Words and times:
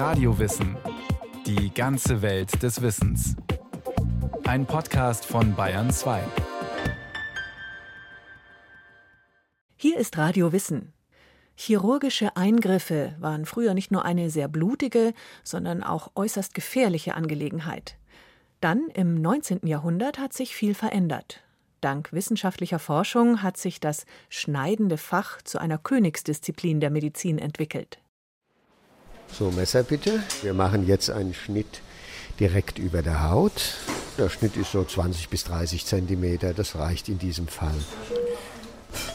Radiowissen. 0.00 0.78
Die 1.44 1.74
ganze 1.74 2.22
Welt 2.22 2.62
des 2.62 2.80
Wissens. 2.80 3.36
Ein 4.44 4.64
Podcast 4.64 5.26
von 5.26 5.54
Bayern 5.54 5.90
2. 5.90 6.22
Hier 9.76 9.98
ist 9.98 10.16
Radio 10.16 10.52
Wissen. 10.52 10.94
Chirurgische 11.54 12.34
Eingriffe 12.34 13.14
waren 13.20 13.44
früher 13.44 13.74
nicht 13.74 13.90
nur 13.90 14.06
eine 14.06 14.30
sehr 14.30 14.48
blutige, 14.48 15.12
sondern 15.44 15.82
auch 15.82 16.12
äußerst 16.14 16.54
gefährliche 16.54 17.14
Angelegenheit. 17.14 17.98
Dann 18.62 18.88
im 18.94 19.20
19. 19.20 19.66
Jahrhundert 19.66 20.18
hat 20.18 20.32
sich 20.32 20.56
viel 20.56 20.72
verändert. 20.72 21.42
Dank 21.82 22.10
wissenschaftlicher 22.10 22.78
Forschung 22.78 23.42
hat 23.42 23.58
sich 23.58 23.80
das 23.80 24.06
schneidende 24.30 24.96
Fach 24.96 25.42
zu 25.42 25.58
einer 25.58 25.76
Königsdisziplin 25.76 26.80
der 26.80 26.88
Medizin 26.88 27.38
entwickelt. 27.38 28.00
So, 29.32 29.50
Messer 29.50 29.82
bitte. 29.82 30.22
Wir 30.42 30.54
machen 30.54 30.86
jetzt 30.86 31.10
einen 31.10 31.34
Schnitt 31.34 31.80
direkt 32.38 32.78
über 32.78 33.02
der 33.02 33.30
Haut. 33.30 33.76
Der 34.18 34.28
Schnitt 34.28 34.56
ist 34.56 34.72
so 34.72 34.84
20 34.84 35.28
bis 35.28 35.44
30 35.44 35.86
Zentimeter. 35.86 36.52
Das 36.52 36.76
reicht 36.76 37.08
in 37.08 37.18
diesem 37.18 37.48
Fall. 37.48 37.74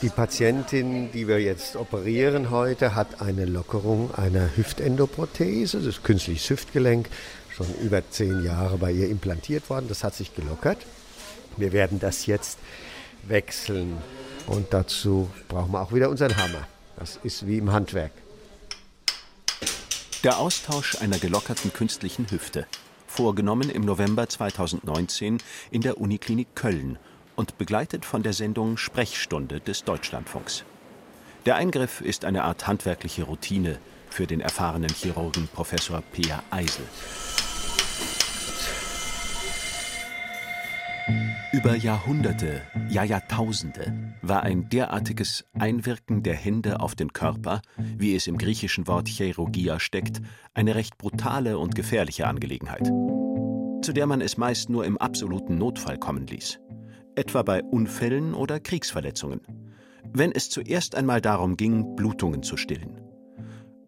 Die 0.02 0.09
Patientin, 0.09 1.12
die 1.12 1.27
wir 1.27 1.41
jetzt 1.41 1.75
operieren 1.75 2.49
heute, 2.49 2.95
hat 2.95 3.22
eine 3.22 3.45
Lockerung 3.45 4.13
einer 4.16 4.55
Hüftendoprothese, 4.55 5.77
das 5.77 5.88
ist 5.88 6.03
künstliches 6.03 6.50
Hüftgelenk, 6.50 7.09
schon 7.55 7.67
über 7.81 8.02
zehn 8.09 8.44
Jahre 8.44 8.77
bei 8.77 8.91
ihr 8.91 9.09
implantiert 9.09 9.70
worden. 9.70 9.88
Das 9.89 10.03
hat 10.03 10.16
sich 10.16 10.34
gelockert. 10.36 10.77
Wir 11.58 11.72
werden 11.72 12.00
das 12.00 12.25
jetzt 12.25 12.58
wechseln. 13.27 13.97
Und 14.47 14.73
dazu 14.73 15.30
brauchen 15.47 15.72
wir 15.72 15.81
auch 15.81 15.94
wieder 15.94 16.09
unseren 16.09 16.36
Hammer. 16.38 16.67
Das 16.97 17.20
ist 17.23 17.47
wie 17.47 17.58
im 17.58 17.72
Handwerk. 17.72 18.11
Der 20.25 20.39
Austausch 20.39 20.95
einer 21.02 21.20
gelockerten 21.20 21.71
künstlichen 21.71 22.31
Hüfte. 22.31 22.66
Vorgenommen 23.05 23.69
im 23.69 23.83
November 23.86 24.27
2019 24.27 25.38
in 25.69 25.81
der 25.81 26.02
Uniklinik 26.02 26.47
Köln 26.55 26.97
und 27.36 27.59
begleitet 27.59 28.05
von 28.05 28.23
der 28.23 28.33
Sendung 28.33 28.77
Sprechstunde 28.77 29.59
des 29.59 29.83
Deutschlandfunks. 29.83 30.63
Der 31.45 31.58
Eingriff 31.58 32.02
ist 32.02 32.25
eine 32.25 32.44
Art 32.44 32.66
handwerkliche 32.66 33.22
Routine 33.22 33.77
für 34.09 34.25
den 34.25 34.41
erfahrenen 34.41 34.89
Chirurgen 34.89 35.47
Professor 35.47 36.02
Peer 36.02 36.41
Eisel. 36.50 36.85
Über 41.56 41.73
Jahrhunderte, 41.73 42.64
ja 42.89 43.06
Jahrtausende 43.06 44.14
war 44.22 44.44
ein 44.44 44.67
derartiges 44.67 45.45
Einwirken 45.58 46.22
der 46.22 46.34
Hände 46.34 46.81
auf 46.81 46.95
den 46.95 47.14
Körper, 47.14 47.62
wie 47.78 48.14
es 48.14 48.28
im 48.28 48.38
griechischen 48.38 48.88
Wort 48.88 49.08
Chirurgia 49.08 49.80
steckt, 49.80 50.22
eine 50.53 50.75
recht 50.75 50.97
brutale 50.97 51.58
und 51.58 51.73
gefährliche 51.73 52.28
Angelegenheit, 52.28 52.86
zu 53.81 53.94
der 53.94 54.06
man 54.06 54.20
es 54.20 54.36
meist 54.36 54.70
nur 54.70 54.84
im 54.84 54.97
absoluten 54.97 55.58
Notfall 55.58 55.97
kommen 55.97 56.28
ließ, 56.28 56.59
etwa 57.16 57.42
bei 57.42 57.64
Unfällen 57.64 58.34
oder 58.34 58.59
Kriegsverletzungen, 58.59 59.40
wenn 60.12 60.34
es 60.34 60.50
zuerst 60.50 60.94
einmal 60.95 61.22
darum 61.22 61.56
ging, 61.56 61.95
Blutungen 61.95 62.44
zu 62.44 62.58
stillen. 62.58 63.00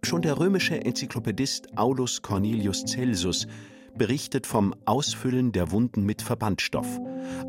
Schon 0.03 0.21
der 0.21 0.39
römische 0.39 0.85
Enzyklopädist 0.85 1.77
Aulus 1.77 2.21
Cornelius 2.21 2.85
Celsus 2.85 3.45
berichtet 3.97 4.45
vom 4.45 4.75
Ausfüllen 4.85 5.51
der 5.51 5.71
Wunden 5.71 6.03
mit 6.03 6.21
Verbandstoff, 6.21 6.99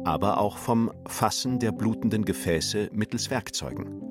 aber 0.05 0.39
auch 0.39 0.57
vom 0.57 0.91
Fassen 1.07 1.59
der 1.59 1.73
blutenden 1.73 2.25
Gefäße 2.25 2.91
mittels 2.93 3.31
Werkzeugen. 3.31 4.03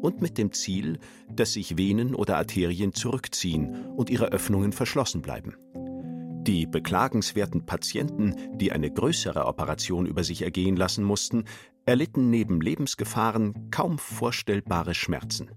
Und 0.00 0.22
mit 0.22 0.38
dem 0.38 0.52
Ziel, 0.52 0.98
dass 1.30 1.52
sich 1.52 1.76
Venen 1.76 2.14
oder 2.14 2.36
Arterien 2.36 2.94
zurückziehen 2.94 3.86
und 3.96 4.08
ihre 4.08 4.26
Öffnungen 4.26 4.72
verschlossen 4.72 5.20
bleiben. 5.20 5.56
Die 6.46 6.66
beklagenswerten 6.66 7.64
Patienten, 7.64 8.34
die 8.58 8.72
eine 8.72 8.90
größere 8.90 9.46
Operation 9.46 10.06
über 10.06 10.24
sich 10.24 10.42
ergehen 10.42 10.76
lassen 10.76 11.04
mussten, 11.04 11.44
erlitten 11.86 12.30
neben 12.30 12.60
Lebensgefahren 12.60 13.70
kaum 13.70 13.98
vorstellbare 13.98 14.94
Schmerzen. 14.94 15.50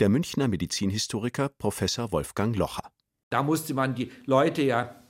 Der 0.00 0.08
Münchner 0.08 0.48
Medizinhistoriker 0.48 1.48
Professor 1.48 2.10
Wolfgang 2.12 2.56
Locher. 2.56 2.90
Da 3.30 3.42
musste 3.42 3.74
man 3.74 3.94
die 3.94 4.10
Leute 4.26 4.62
ja 4.62 5.03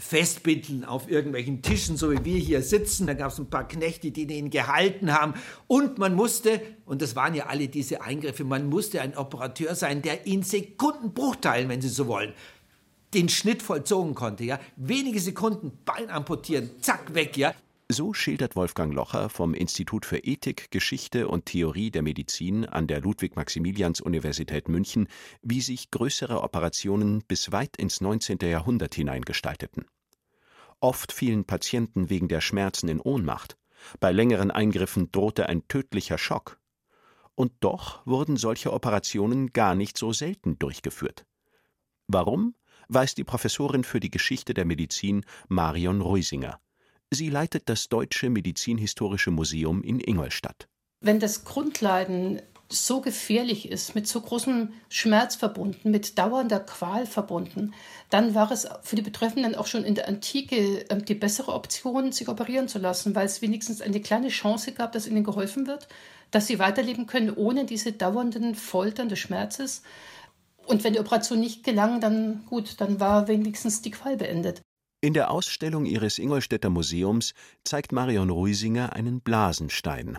festbinden 0.00 0.84
auf 0.84 1.10
irgendwelchen 1.10 1.62
Tischen, 1.62 1.96
so 1.96 2.10
wie 2.10 2.24
wir 2.24 2.38
hier 2.38 2.62
sitzen. 2.62 3.06
Da 3.06 3.14
gab 3.14 3.30
es 3.30 3.38
ein 3.38 3.50
paar 3.50 3.68
Knechte, 3.68 4.10
die 4.10 4.26
den 4.26 4.50
gehalten 4.50 5.12
haben. 5.12 5.34
Und 5.66 5.98
man 5.98 6.14
musste, 6.14 6.60
und 6.86 7.02
das 7.02 7.14
waren 7.14 7.34
ja 7.34 7.46
alle 7.46 7.68
diese 7.68 8.02
Eingriffe, 8.02 8.44
man 8.44 8.68
musste 8.68 9.02
ein 9.02 9.16
Operateur 9.16 9.74
sein, 9.74 10.02
der 10.02 10.26
in 10.26 10.42
Sekundenbruchteilen, 10.42 11.68
wenn 11.68 11.82
Sie 11.82 11.88
so 11.88 12.06
wollen, 12.06 12.32
den 13.12 13.28
Schnitt 13.28 13.62
vollzogen 13.62 14.14
konnte. 14.14 14.44
Ja? 14.44 14.58
Wenige 14.76 15.20
Sekunden, 15.20 15.72
Bein 15.84 16.08
amputieren, 16.10 16.70
zack, 16.80 17.14
weg. 17.14 17.36
Ja? 17.36 17.54
So 17.92 18.14
schildert 18.14 18.54
Wolfgang 18.54 18.94
Locher 18.94 19.28
vom 19.28 19.52
Institut 19.52 20.06
für 20.06 20.18
Ethik, 20.18 20.70
Geschichte 20.70 21.26
und 21.26 21.46
Theorie 21.46 21.90
der 21.90 22.02
Medizin 22.02 22.64
an 22.64 22.86
der 22.86 23.00
Ludwig-Maximilians-Universität 23.00 24.68
München, 24.68 25.08
wie 25.42 25.60
sich 25.60 25.90
größere 25.90 26.40
Operationen 26.44 27.24
bis 27.26 27.50
weit 27.50 27.76
ins 27.78 28.00
19. 28.00 28.38
Jahrhundert 28.42 28.94
hinein 28.94 29.22
gestalteten. 29.22 29.86
Oft 30.78 31.10
fielen 31.10 31.46
Patienten 31.46 32.10
wegen 32.10 32.28
der 32.28 32.40
Schmerzen 32.40 32.88
in 32.88 33.00
Ohnmacht. 33.00 33.58
Bei 33.98 34.12
längeren 34.12 34.52
Eingriffen 34.52 35.10
drohte 35.10 35.48
ein 35.48 35.66
tödlicher 35.66 36.16
Schock. 36.16 36.60
Und 37.34 37.54
doch 37.58 38.06
wurden 38.06 38.36
solche 38.36 38.72
Operationen 38.72 39.52
gar 39.52 39.74
nicht 39.74 39.98
so 39.98 40.12
selten 40.12 40.60
durchgeführt. 40.60 41.26
Warum, 42.06 42.54
weiß 42.86 43.16
die 43.16 43.24
Professorin 43.24 43.82
für 43.82 43.98
die 43.98 44.12
Geschichte 44.12 44.54
der 44.54 44.64
Medizin 44.64 45.24
Marion 45.48 46.00
Reusinger. 46.00 46.60
Sie 47.12 47.28
leitet 47.28 47.68
das 47.68 47.88
Deutsche 47.88 48.30
Medizinhistorische 48.30 49.32
Museum 49.32 49.82
in 49.82 49.98
Ingolstadt. 49.98 50.68
Wenn 51.00 51.18
das 51.18 51.44
Grundleiden 51.44 52.40
so 52.68 53.00
gefährlich 53.00 53.68
ist, 53.68 53.96
mit 53.96 54.06
so 54.06 54.20
großem 54.20 54.72
Schmerz 54.88 55.34
verbunden, 55.34 55.90
mit 55.90 56.18
dauernder 56.18 56.60
Qual 56.60 57.06
verbunden, 57.06 57.74
dann 58.10 58.36
war 58.36 58.52
es 58.52 58.68
für 58.82 58.94
die 58.94 59.02
Betreffenden 59.02 59.56
auch 59.56 59.66
schon 59.66 59.82
in 59.82 59.96
der 59.96 60.06
Antike 60.06 60.86
ähm, 60.88 61.04
die 61.04 61.16
bessere 61.16 61.52
Option, 61.52 62.12
sich 62.12 62.28
operieren 62.28 62.68
zu 62.68 62.78
lassen, 62.78 63.16
weil 63.16 63.26
es 63.26 63.42
wenigstens 63.42 63.80
eine 63.80 64.00
kleine 64.00 64.28
Chance 64.28 64.70
gab, 64.70 64.92
dass 64.92 65.08
ihnen 65.08 65.24
geholfen 65.24 65.66
wird, 65.66 65.88
dass 66.30 66.46
sie 66.46 66.60
weiterleben 66.60 67.06
können 67.06 67.30
ohne 67.34 67.64
diese 67.64 67.90
dauernden 67.92 68.54
Foltern 68.54 69.08
des 69.08 69.18
Schmerzes. 69.18 69.82
Und 70.64 70.84
wenn 70.84 70.92
die 70.92 71.00
Operation 71.00 71.40
nicht 71.40 71.64
gelang, 71.64 72.00
dann 72.00 72.44
gut, 72.46 72.80
dann 72.80 73.00
war 73.00 73.26
wenigstens 73.26 73.82
die 73.82 73.90
Qual 73.90 74.16
beendet. 74.16 74.62
In 75.02 75.14
der 75.14 75.30
Ausstellung 75.30 75.86
ihres 75.86 76.18
Ingolstädter 76.18 76.68
Museums 76.68 77.32
zeigt 77.64 77.90
Marion 77.90 78.28
Ruisinger 78.28 78.92
einen 78.92 79.22
Blasenstein. 79.22 80.18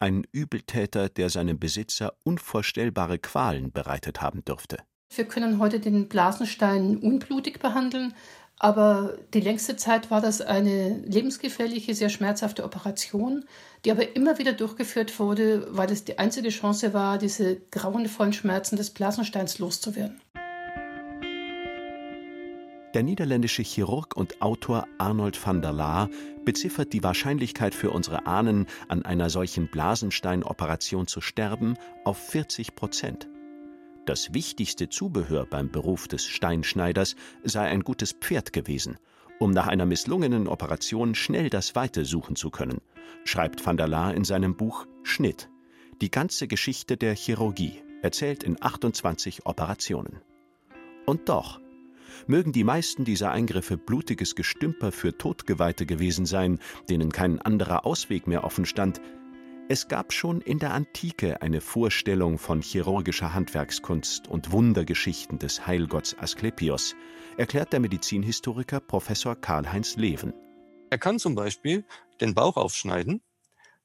Ein 0.00 0.26
Übeltäter, 0.32 1.08
der 1.08 1.30
seinem 1.30 1.58
Besitzer 1.58 2.12
unvorstellbare 2.22 3.18
Qualen 3.18 3.72
bereitet 3.72 4.20
haben 4.20 4.44
dürfte. 4.44 4.80
Wir 5.14 5.24
können 5.24 5.58
heute 5.58 5.80
den 5.80 6.10
Blasenstein 6.10 6.98
unblutig 6.98 7.58
behandeln, 7.58 8.12
aber 8.58 9.16
die 9.32 9.40
längste 9.40 9.76
Zeit 9.76 10.10
war 10.10 10.20
das 10.20 10.42
eine 10.42 10.98
lebensgefährliche, 11.06 11.94
sehr 11.94 12.10
schmerzhafte 12.10 12.64
Operation, 12.64 13.46
die 13.86 13.92
aber 13.92 14.14
immer 14.14 14.38
wieder 14.38 14.52
durchgeführt 14.52 15.18
wurde, 15.18 15.68
weil 15.70 15.90
es 15.90 16.04
die 16.04 16.18
einzige 16.18 16.50
Chance 16.50 16.92
war, 16.92 17.16
diese 17.16 17.60
grauenvollen 17.70 18.34
Schmerzen 18.34 18.76
des 18.76 18.90
Blasensteins 18.90 19.58
loszuwerden. 19.58 20.20
Der 22.94 23.02
niederländische 23.02 23.62
Chirurg 23.62 24.14
und 24.16 24.42
Autor 24.42 24.86
Arnold 24.98 25.46
van 25.46 25.62
der 25.62 25.72
Laar 25.72 26.10
beziffert 26.44 26.92
die 26.92 27.02
Wahrscheinlichkeit 27.02 27.74
für 27.74 27.90
unsere 27.90 28.26
Ahnen, 28.26 28.66
an 28.88 29.02
einer 29.02 29.30
solchen 29.30 29.68
Blasensteinoperation 29.68 31.06
zu 31.06 31.22
sterben, 31.22 31.76
auf 32.04 32.18
40 32.18 32.74
Prozent. 32.74 33.28
Das 34.04 34.34
wichtigste 34.34 34.90
Zubehör 34.90 35.46
beim 35.46 35.70
Beruf 35.70 36.06
des 36.06 36.26
Steinschneiders 36.26 37.16
sei 37.44 37.62
ein 37.62 37.82
gutes 37.82 38.12
Pferd 38.12 38.52
gewesen, 38.52 38.98
um 39.38 39.52
nach 39.52 39.68
einer 39.68 39.86
misslungenen 39.86 40.46
Operation 40.46 41.14
schnell 41.14 41.48
das 41.48 41.74
Weite 41.74 42.04
suchen 42.04 42.36
zu 42.36 42.50
können, 42.50 42.82
schreibt 43.24 43.64
van 43.64 43.78
der 43.78 43.88
Laar 43.88 44.14
in 44.14 44.24
seinem 44.24 44.54
Buch 44.54 44.86
Schnitt. 45.02 45.48
Die 46.02 46.10
ganze 46.10 46.46
Geschichte 46.46 46.98
der 46.98 47.14
Chirurgie, 47.14 47.80
erzählt 48.02 48.42
in 48.42 48.62
28 48.62 49.46
Operationen. 49.46 50.20
Und 51.06 51.28
doch, 51.28 51.61
mögen 52.26 52.52
die 52.52 52.64
meisten 52.64 53.04
dieser 53.04 53.30
Eingriffe 53.30 53.76
blutiges 53.76 54.34
Gestümper 54.34 54.92
für 54.92 55.16
Todgeweihte 55.16 55.86
gewesen 55.86 56.26
sein, 56.26 56.58
denen 56.88 57.12
kein 57.12 57.40
anderer 57.40 57.86
Ausweg 57.86 58.26
mehr 58.26 58.44
offen 58.44 58.66
stand, 58.66 59.00
es 59.68 59.88
gab 59.88 60.12
schon 60.12 60.40
in 60.42 60.58
der 60.58 60.74
Antike 60.74 61.40
eine 61.40 61.60
Vorstellung 61.60 62.38
von 62.38 62.60
chirurgischer 62.60 63.32
Handwerkskunst 63.32 64.28
und 64.28 64.52
Wundergeschichten 64.52 65.38
des 65.38 65.66
Heilgotts 65.66 66.14
Asklepios, 66.18 66.94
erklärt 67.38 67.72
der 67.72 67.80
Medizinhistoriker 67.80 68.80
Professor 68.80 69.34
Karl-Heinz 69.34 69.96
Leven. 69.96 70.34
Er 70.90 70.98
kann 70.98 71.18
zum 71.18 71.34
Beispiel 71.34 71.86
den 72.20 72.34
Bauch 72.34 72.56
aufschneiden, 72.56 73.22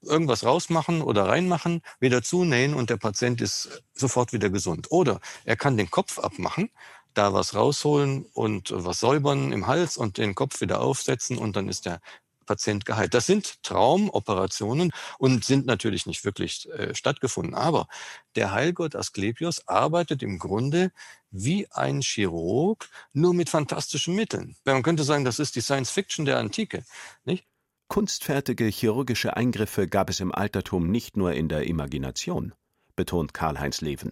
irgendwas 0.01 0.43
rausmachen 0.43 1.01
oder 1.01 1.23
reinmachen, 1.27 1.81
wieder 1.99 2.21
zunähen 2.21 2.73
und 2.73 2.89
der 2.89 2.97
Patient 2.97 3.39
ist 3.39 3.81
sofort 3.93 4.33
wieder 4.33 4.49
gesund. 4.49 4.87
Oder 4.89 5.21
er 5.45 5.55
kann 5.55 5.77
den 5.77 5.89
Kopf 5.89 6.19
abmachen, 6.19 6.69
da 7.17 7.33
was 7.33 7.55
rausholen 7.55 8.25
und 8.33 8.71
was 8.73 8.99
säubern 8.99 9.51
im 9.51 9.67
Hals 9.67 9.97
und 9.97 10.17
den 10.17 10.35
Kopf 10.35 10.61
wieder 10.61 10.81
aufsetzen 10.81 11.37
und 11.37 11.55
dann 11.55 11.67
ist 11.67 11.85
der 11.85 11.99
Patient 12.47 12.85
geheilt. 12.85 13.13
Das 13.13 13.27
sind 13.27 13.61
Traumoperationen 13.61 14.91
und 15.19 15.45
sind 15.45 15.67
natürlich 15.67 16.07
nicht 16.07 16.25
wirklich 16.25 16.67
äh, 16.71 16.95
stattgefunden. 16.95 17.53
Aber 17.53 17.87
der 18.35 18.53
Heilgott 18.53 18.95
Asklepios 18.95 19.67
arbeitet 19.67 20.23
im 20.23 20.39
Grunde 20.39 20.91
wie 21.29 21.67
ein 21.71 22.01
Chirurg, 22.01 22.89
nur 23.13 23.35
mit 23.35 23.49
fantastischen 23.49 24.15
Mitteln. 24.15 24.55
Man 24.65 24.81
könnte 24.81 25.03
sagen, 25.03 25.25
das 25.25 25.37
ist 25.37 25.55
die 25.55 25.61
Science 25.61 25.91
Fiction 25.91 26.25
der 26.25 26.39
Antike. 26.39 26.83
Nicht? 27.25 27.45
Kunstfertige 27.89 28.65
chirurgische 28.65 29.37
Eingriffe 29.37 29.87
gab 29.87 30.09
es 30.09 30.19
im 30.19 30.33
Altertum 30.33 30.89
nicht 30.89 31.15
nur 31.15 31.33
in 31.33 31.47
der 31.47 31.67
Imagination, 31.67 32.53
betont 32.95 33.33
Karl-Heinz 33.33 33.81
Leven. 33.81 34.11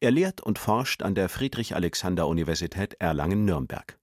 Er 0.00 0.10
lehrt 0.10 0.40
und 0.40 0.58
forscht 0.58 1.02
an 1.02 1.14
der 1.14 1.28
Friedrich-Alexander-Universität 1.28 2.94
Erlangen-Nürnberg. 2.98 3.98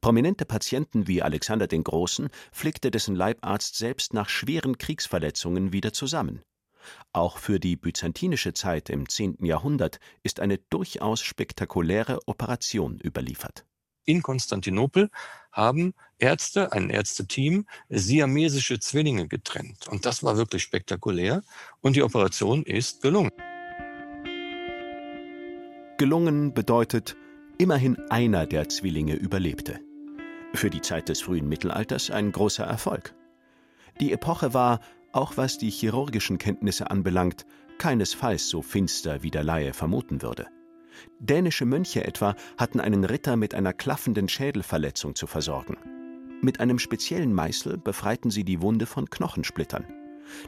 Prominente 0.00 0.44
Patienten 0.44 1.06
wie 1.06 1.22
Alexander 1.22 1.66
den 1.66 1.84
Großen 1.84 2.28
flickte 2.52 2.90
dessen 2.90 3.14
Leibarzt 3.14 3.76
selbst 3.76 4.14
nach 4.14 4.28
schweren 4.28 4.78
Kriegsverletzungen 4.78 5.72
wieder 5.72 5.92
zusammen. 5.92 6.42
Auch 7.12 7.38
für 7.38 7.58
die 7.58 7.76
byzantinische 7.76 8.54
Zeit 8.54 8.90
im 8.90 9.08
10. 9.08 9.44
Jahrhundert 9.44 9.98
ist 10.22 10.40
eine 10.40 10.58
durchaus 10.58 11.20
spektakuläre 11.20 12.20
Operation 12.26 13.00
überliefert. 13.02 13.64
In 14.04 14.22
Konstantinopel 14.22 15.10
haben 15.50 15.94
Ärzte, 16.18 16.72
ein 16.72 16.90
Ärzteteam, 16.90 17.66
siamesische 17.88 18.78
Zwillinge 18.78 19.26
getrennt. 19.26 19.88
Und 19.88 20.06
das 20.06 20.22
war 20.22 20.36
wirklich 20.36 20.62
spektakulär. 20.62 21.42
Und 21.80 21.96
die 21.96 22.04
Operation 22.04 22.62
ist 22.62 23.02
gelungen. 23.02 23.32
Gelungen 25.98 26.52
bedeutet, 26.52 27.16
immerhin 27.56 27.96
einer 28.10 28.44
der 28.46 28.68
Zwillinge 28.68 29.14
überlebte. 29.14 29.80
Für 30.52 30.68
die 30.68 30.82
Zeit 30.82 31.08
des 31.08 31.22
frühen 31.22 31.48
Mittelalters 31.48 32.10
ein 32.10 32.32
großer 32.32 32.64
Erfolg. 32.64 33.14
Die 33.98 34.12
Epoche 34.12 34.52
war, 34.52 34.80
auch 35.12 35.38
was 35.38 35.56
die 35.56 35.70
chirurgischen 35.70 36.36
Kenntnisse 36.36 36.90
anbelangt, 36.90 37.46
keinesfalls 37.78 38.50
so 38.50 38.60
finster, 38.60 39.22
wie 39.22 39.30
der 39.30 39.42
Laie 39.42 39.72
vermuten 39.72 40.20
würde. 40.20 40.48
Dänische 41.18 41.64
Mönche 41.64 42.04
etwa 42.04 42.36
hatten 42.58 42.80
einen 42.80 43.04
Ritter 43.04 43.36
mit 43.36 43.54
einer 43.54 43.72
klaffenden 43.72 44.28
Schädelverletzung 44.28 45.14
zu 45.14 45.26
versorgen. 45.26 45.78
Mit 46.42 46.60
einem 46.60 46.78
speziellen 46.78 47.32
Meißel 47.32 47.78
befreiten 47.78 48.30
sie 48.30 48.44
die 48.44 48.60
Wunde 48.60 48.84
von 48.84 49.08
Knochensplittern. 49.08 49.86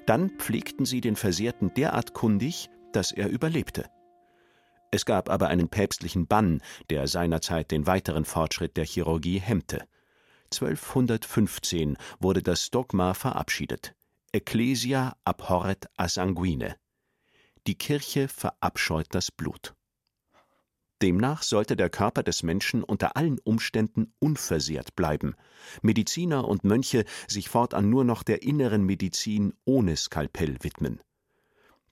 Dann 0.04 0.28
pflegten 0.28 0.84
sie 0.84 1.00
den 1.00 1.16
Versehrten 1.16 1.72
derart 1.72 2.12
kundig, 2.12 2.68
dass 2.92 3.12
er 3.12 3.30
überlebte. 3.30 3.86
Es 4.90 5.04
gab 5.04 5.28
aber 5.28 5.48
einen 5.48 5.68
päpstlichen 5.68 6.26
Bann, 6.26 6.62
der 6.88 7.06
seinerzeit 7.08 7.70
den 7.70 7.86
weiteren 7.86 8.24
Fortschritt 8.24 8.76
der 8.76 8.86
Chirurgie 8.86 9.38
hemmte. 9.38 9.86
1215 10.52 11.98
wurde 12.20 12.42
das 12.42 12.70
Dogma 12.70 13.12
verabschiedet. 13.12 13.94
Ecclesia 14.32 15.16
abhorret 15.24 15.88
a 15.96 16.08
sanguine. 16.08 16.76
Die 17.66 17.76
Kirche 17.76 18.28
verabscheut 18.28 19.08
das 19.10 19.30
Blut. 19.30 19.74
Demnach 21.02 21.42
sollte 21.42 21.76
der 21.76 21.90
Körper 21.90 22.22
des 22.22 22.42
Menschen 22.42 22.82
unter 22.82 23.16
allen 23.16 23.38
Umständen 23.38 24.12
unversehrt 24.18 24.96
bleiben, 24.96 25.36
Mediziner 25.82 26.48
und 26.48 26.64
Mönche 26.64 27.04
sich 27.28 27.48
fortan 27.48 27.88
nur 27.88 28.04
noch 28.04 28.22
der 28.22 28.42
inneren 28.42 28.84
Medizin 28.84 29.54
ohne 29.64 29.96
Skalpell 29.96 30.56
widmen. 30.62 31.00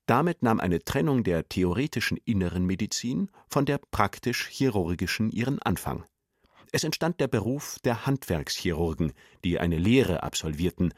Damit 0.06 0.42
nahm 0.42 0.60
eine 0.60 0.84
Trennung 0.84 1.24
der 1.24 1.48
theoretischen 1.48 2.16
inneren 2.24 2.64
Medizin 2.64 3.28
von 3.48 3.66
der 3.66 3.78
praktisch-chirurgischen 3.78 5.30
ihren 5.30 5.60
Anfang. 5.60 6.04
Es 6.70 6.84
entstand 6.84 7.20
der 7.20 7.28
Beruf 7.28 7.78
der 7.84 8.06
Handwerkschirurgen, 8.06 9.12
die 9.44 9.58
eine 9.58 9.78
Lehre 9.78 10.22
absolvierten 10.22 10.94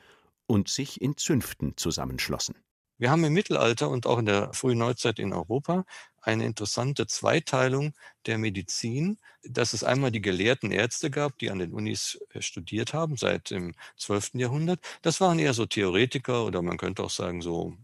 und 0.46 0.68
sich 0.68 1.00
in 1.00 1.16
Zünften 1.16 1.76
zusammenschlossen. 1.76 2.54
Wir 2.98 3.10
haben 3.10 3.22
im 3.24 3.32
Mittelalter 3.32 3.88
und 3.88 4.06
auch 4.06 4.18
in 4.18 4.26
der 4.26 4.52
frühen 4.52 4.78
Neuzeit 4.78 5.20
in 5.20 5.32
Europa 5.32 5.86
eine 6.20 6.44
interessante 6.44 7.06
Zweiteilung 7.06 7.94
der 8.26 8.38
Medizin, 8.38 9.18
dass 9.42 9.72
es 9.72 9.84
einmal 9.84 10.10
die 10.10 10.20
gelehrten 10.20 10.72
Ärzte 10.72 11.10
gab, 11.10 11.38
die 11.38 11.50
an 11.50 11.60
den 11.60 11.72
Unis 11.72 12.18
äh, 12.30 12.42
studiert 12.42 12.92
haben 12.92 13.16
seit 13.16 13.50
dem 13.50 13.74
12. 13.98 14.32
Jahrhundert. 14.34 14.80
Das 15.00 15.20
waren 15.20 15.38
eher 15.38 15.54
so 15.54 15.64
Theoretiker 15.64 16.44
oder 16.44 16.60
man 16.60 16.76
könnte 16.76 17.04
auch 17.04 17.10
sagen 17.10 17.40
so 17.40 17.76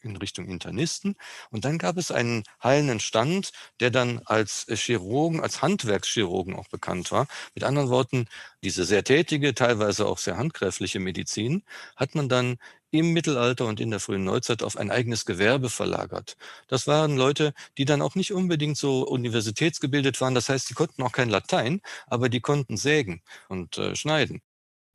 in 0.00 0.16
Richtung 0.16 0.48
Internisten. 0.48 1.16
Und 1.50 1.64
dann 1.64 1.78
gab 1.78 1.96
es 1.96 2.10
einen 2.10 2.44
heilenden 2.62 3.00
Stand, 3.00 3.52
der 3.80 3.90
dann 3.90 4.20
als 4.24 4.66
Chirurgen, 4.68 5.40
als 5.40 5.62
Handwerkschirurgen 5.62 6.54
auch 6.54 6.68
bekannt 6.68 7.10
war. 7.10 7.26
Mit 7.54 7.64
anderen 7.64 7.90
Worten, 7.90 8.26
diese 8.62 8.84
sehr 8.84 9.04
tätige, 9.04 9.54
teilweise 9.54 10.06
auch 10.06 10.18
sehr 10.18 10.36
handgreifliche 10.36 11.00
Medizin 11.00 11.62
hat 11.96 12.14
man 12.14 12.28
dann 12.28 12.58
im 12.90 13.12
Mittelalter 13.12 13.66
und 13.66 13.80
in 13.80 13.90
der 13.90 14.00
frühen 14.00 14.24
Neuzeit 14.24 14.62
auf 14.62 14.76
ein 14.76 14.90
eigenes 14.90 15.26
Gewerbe 15.26 15.68
verlagert. 15.68 16.36
Das 16.68 16.86
waren 16.86 17.16
Leute, 17.16 17.52
die 17.76 17.84
dann 17.84 18.02
auch 18.02 18.14
nicht 18.14 18.32
unbedingt 18.32 18.78
so 18.78 19.06
universitätsgebildet 19.06 20.20
waren. 20.20 20.34
Das 20.34 20.48
heißt, 20.48 20.70
die 20.70 20.74
konnten 20.74 21.02
auch 21.02 21.12
kein 21.12 21.28
Latein, 21.28 21.80
aber 22.06 22.28
die 22.28 22.40
konnten 22.40 22.76
sägen 22.76 23.22
und 23.48 23.76
äh, 23.78 23.94
schneiden. 23.94 24.40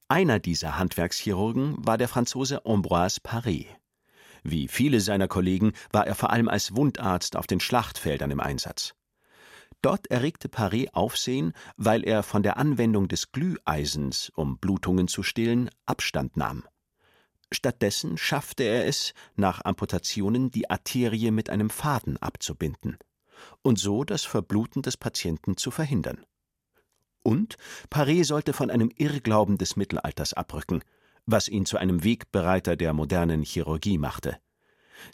Einer 0.07 0.39
dieser 0.39 0.77
Handwerkschirurgen 0.77 1.75
war 1.85 1.97
der 1.97 2.07
Franzose 2.07 2.65
Ambroise 2.65 3.21
Paré. 3.21 3.67
Wie 4.43 4.67
viele 4.67 4.99
seiner 4.99 5.27
Kollegen 5.27 5.73
war 5.91 6.05
er 6.05 6.15
vor 6.15 6.31
allem 6.31 6.49
als 6.49 6.75
Wundarzt 6.75 7.35
auf 7.35 7.47
den 7.47 7.59
Schlachtfeldern 7.59 8.31
im 8.31 8.39
Einsatz. 8.39 8.93
Dort 9.81 10.07
erregte 10.07 10.47
Paré 10.47 10.87
Aufsehen, 10.93 11.53
weil 11.75 12.03
er 12.03 12.23
von 12.23 12.43
der 12.43 12.57
Anwendung 12.57 13.07
des 13.07 13.31
Glüheisens, 13.31 14.31
um 14.35 14.57
Blutungen 14.57 15.07
zu 15.07 15.23
stillen, 15.23 15.69
Abstand 15.85 16.37
nahm. 16.37 16.63
Stattdessen 17.51 18.17
schaffte 18.17 18.63
er 18.63 18.87
es, 18.87 19.13
nach 19.35 19.63
Amputationen 19.63 20.51
die 20.51 20.69
Arterie 20.69 21.31
mit 21.31 21.49
einem 21.49 21.69
Faden 21.69 22.17
abzubinden 22.17 22.97
und 23.61 23.77
so 23.77 24.03
das 24.03 24.23
Verbluten 24.23 24.81
des 24.81 24.97
Patienten 24.97 25.57
zu 25.57 25.69
verhindern. 25.69 26.25
Und 27.21 27.57
Paré 27.89 28.25
sollte 28.25 28.53
von 28.53 28.69
einem 28.69 28.89
Irrglauben 28.95 29.57
des 29.57 29.75
Mittelalters 29.75 30.33
abrücken, 30.33 30.83
was 31.25 31.47
ihn 31.47 31.65
zu 31.65 31.77
einem 31.77 32.03
Wegbereiter 32.03 32.75
der 32.75 32.93
modernen 32.93 33.43
Chirurgie 33.43 33.97
machte. 33.97 34.37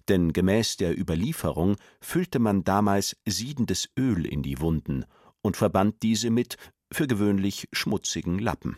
Denn 0.08 0.34
gemäß 0.34 0.78
der 0.78 0.98
Überlieferung 0.98 1.76
füllte 2.02 2.40
man 2.40 2.64
damals 2.64 3.18
siedendes 3.26 3.90
Öl 3.98 4.26
in 4.26 4.44
die 4.44 4.60
Wunden 4.60 5.06
und 5.42 5.58
verband 5.58 6.04
diese 6.04 6.30
mit 6.30 6.58
für 6.92 7.08
gewöhnlich 7.08 7.68
schmutzigen 7.72 8.40
Lappen. 8.40 8.78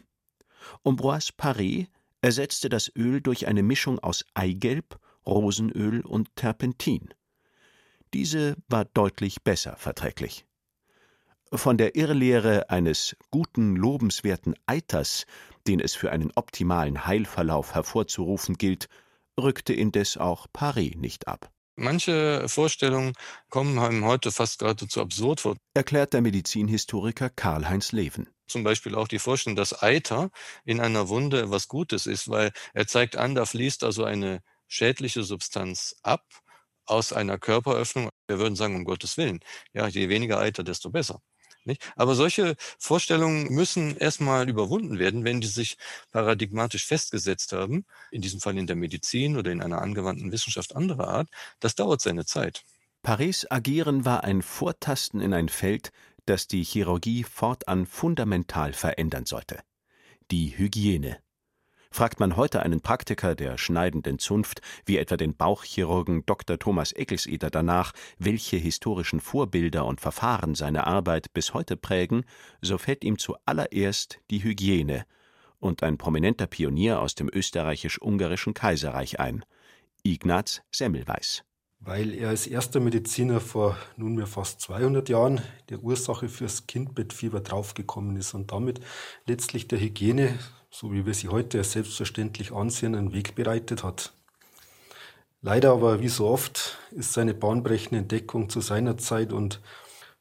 Ambroise 0.83 1.33
Paré 1.37 1.87
ersetzte 2.21 2.69
das 2.69 2.91
Öl 2.95 3.21
durch 3.21 3.47
eine 3.47 3.63
Mischung 3.63 3.99
aus 3.99 4.25
Eigelb, 4.33 4.99
Rosenöl 5.25 6.01
und 6.01 6.35
Terpentin. 6.35 7.13
Diese 8.13 8.55
war 8.67 8.85
deutlich 8.85 9.43
besser 9.43 9.75
verträglich. 9.77 10.45
Von 11.53 11.77
der 11.77 11.95
Irrlehre 11.95 12.69
eines 12.69 13.15
guten, 13.29 13.75
lobenswerten 13.75 14.55
Eiters 14.67 15.25
den 15.67 15.79
es 15.79 15.93
für 15.93 16.11
einen 16.11 16.31
optimalen 16.35 17.05
Heilverlauf 17.05 17.73
hervorzurufen 17.73 18.57
gilt, 18.57 18.87
rückte 19.39 19.73
indes 19.73 20.17
auch 20.17 20.47
Paris 20.51 20.95
nicht 20.95 21.27
ab. 21.27 21.51
Manche 21.75 22.47
Vorstellungen 22.47 23.13
kommen 23.49 23.79
einem 23.79 24.05
heute 24.05 24.31
fast 24.31 24.59
geradezu 24.59 25.01
absurd 25.01 25.39
vor, 25.39 25.55
erklärt 25.73 26.13
der 26.13 26.21
Medizinhistoriker 26.21 27.29
Karl-Heinz 27.29 27.91
Leven. 27.91 28.29
Zum 28.45 28.63
Beispiel 28.63 28.93
auch 28.93 29.07
die 29.07 29.19
Vorstellung, 29.19 29.55
dass 29.55 29.81
Eiter 29.81 30.29
in 30.65 30.81
einer 30.81 31.07
Wunde 31.07 31.49
was 31.49 31.69
Gutes 31.69 32.05
ist, 32.05 32.29
weil 32.29 32.51
er 32.73 32.87
zeigt 32.87 33.15
an, 33.15 33.35
da 33.35 33.45
fließt 33.45 33.83
also 33.83 34.03
eine 34.03 34.41
schädliche 34.67 35.23
Substanz 35.23 35.95
ab 36.03 36.25
aus 36.85 37.13
einer 37.13 37.37
Körperöffnung. 37.37 38.09
Wir 38.27 38.39
würden 38.39 38.55
sagen, 38.55 38.75
um 38.75 38.83
Gottes 38.83 39.17
Willen, 39.17 39.39
ja, 39.73 39.87
je 39.87 40.09
weniger 40.09 40.39
Eiter, 40.39 40.63
desto 40.63 40.89
besser. 40.89 41.21
Nicht? 41.63 41.81
Aber 41.95 42.15
solche 42.15 42.55
Vorstellungen 42.79 43.53
müssen 43.53 43.95
erstmal 43.97 44.49
überwunden 44.49 44.99
werden, 44.99 45.23
wenn 45.23 45.41
die 45.41 45.47
sich 45.47 45.77
paradigmatisch 46.11 46.85
festgesetzt 46.85 47.53
haben, 47.53 47.85
in 48.11 48.21
diesem 48.21 48.39
Fall 48.39 48.57
in 48.57 48.67
der 48.67 48.75
Medizin 48.75 49.37
oder 49.37 49.51
in 49.51 49.61
einer 49.61 49.81
angewandten 49.81 50.31
Wissenschaft 50.31 50.75
anderer 50.75 51.07
Art. 51.07 51.29
Das 51.59 51.75
dauert 51.75 52.01
seine 52.01 52.25
Zeit. 52.25 52.63
Paris 53.03 53.49
Agieren 53.49 54.05
war 54.05 54.23
ein 54.23 54.41
Vortasten 54.41 55.21
in 55.21 55.33
ein 55.33 55.49
Feld, 55.49 55.91
das 56.25 56.47
die 56.47 56.63
Chirurgie 56.63 57.23
fortan 57.23 57.85
fundamental 57.85 58.73
verändern 58.73 59.25
sollte. 59.25 59.59
Die 60.29 60.57
Hygiene. 60.57 61.17
Fragt 61.93 62.21
man 62.21 62.37
heute 62.37 62.61
einen 62.63 62.79
Praktiker 62.79 63.35
der 63.35 63.57
schneidenden 63.57 64.17
Zunft, 64.17 64.61
wie 64.85 64.97
etwa 64.97 65.17
den 65.17 65.35
Bauchchirurgen 65.35 66.25
Dr. 66.25 66.57
Thomas 66.57 66.93
Eckelseder 66.93 67.49
danach, 67.49 67.91
welche 68.17 68.55
historischen 68.55 69.19
Vorbilder 69.19 69.85
und 69.85 69.99
Verfahren 69.99 70.55
seine 70.55 70.87
Arbeit 70.87 71.33
bis 71.33 71.53
heute 71.53 71.75
prägen, 71.75 72.23
so 72.61 72.77
fällt 72.77 73.03
ihm 73.03 73.17
zuallererst 73.17 74.19
die 74.29 74.41
Hygiene 74.41 75.05
und 75.59 75.83
ein 75.83 75.97
prominenter 75.97 76.47
Pionier 76.47 77.01
aus 77.01 77.13
dem 77.13 77.29
österreichisch-ungarischen 77.31 78.53
Kaiserreich 78.53 79.19
ein, 79.19 79.43
Ignaz 80.03 80.61
Semmelweis. 80.71 81.43
weil 81.83 82.13
er 82.13 82.29
als 82.29 82.47
erster 82.47 82.79
Mediziner 82.79 83.41
vor 83.41 83.75
nunmehr 83.97 84.27
fast 84.27 84.61
200 84.61 85.09
Jahren 85.09 85.41
der 85.69 85.79
Ursache 85.79 86.29
fürs 86.29 86.67
Kindbettfieber 86.67 87.41
draufgekommen 87.41 88.15
ist 88.15 88.33
und 88.33 88.51
damit 88.51 88.79
letztlich 89.25 89.67
der 89.67 89.79
Hygiene, 89.79 90.37
so 90.71 90.91
wie 90.93 91.05
wir 91.05 91.13
sie 91.13 91.27
heute 91.27 91.63
selbstverständlich 91.63 92.53
ansehen, 92.53 92.95
einen 92.95 93.13
Weg 93.13 93.35
bereitet 93.35 93.83
hat. 93.83 94.13
Leider 95.41 95.73
aber, 95.73 96.01
wie 96.01 96.07
so 96.07 96.27
oft, 96.27 96.77
ist 96.91 97.13
seine 97.13 97.33
bahnbrechende 97.33 97.97
Entdeckung 97.97 98.49
zu 98.49 98.61
seiner 98.61 98.97
Zeit 98.97 99.33
und 99.33 99.59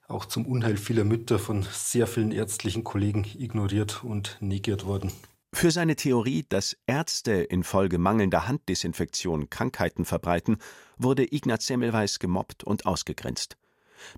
auch 0.09 0.25
zum 0.25 0.45
Unheil 0.47 0.77
vieler 0.77 1.05
Mütter 1.05 1.39
von 1.39 1.65
sehr 1.71 2.07
vielen 2.07 2.33
ärztlichen 2.33 2.83
Kollegen 2.83 3.25
ignoriert 3.39 4.03
und 4.03 4.39
negiert 4.41 4.85
worden. 4.87 5.13
Für 5.53 5.71
seine 5.71 5.95
Theorie, 5.95 6.45
dass 6.49 6.77
Ärzte 6.87 7.33
infolge 7.33 7.99
mangelnder 7.99 8.49
Handdesinfektion 8.49 9.51
Krankheiten 9.51 10.05
verbreiten, 10.05 10.59
wurde 10.97 11.33
Ignaz 11.33 11.67
Semmelweis 11.67 12.19
gemobbt 12.19 12.65
und 12.65 12.87
ausgegrenzt. 12.87 13.57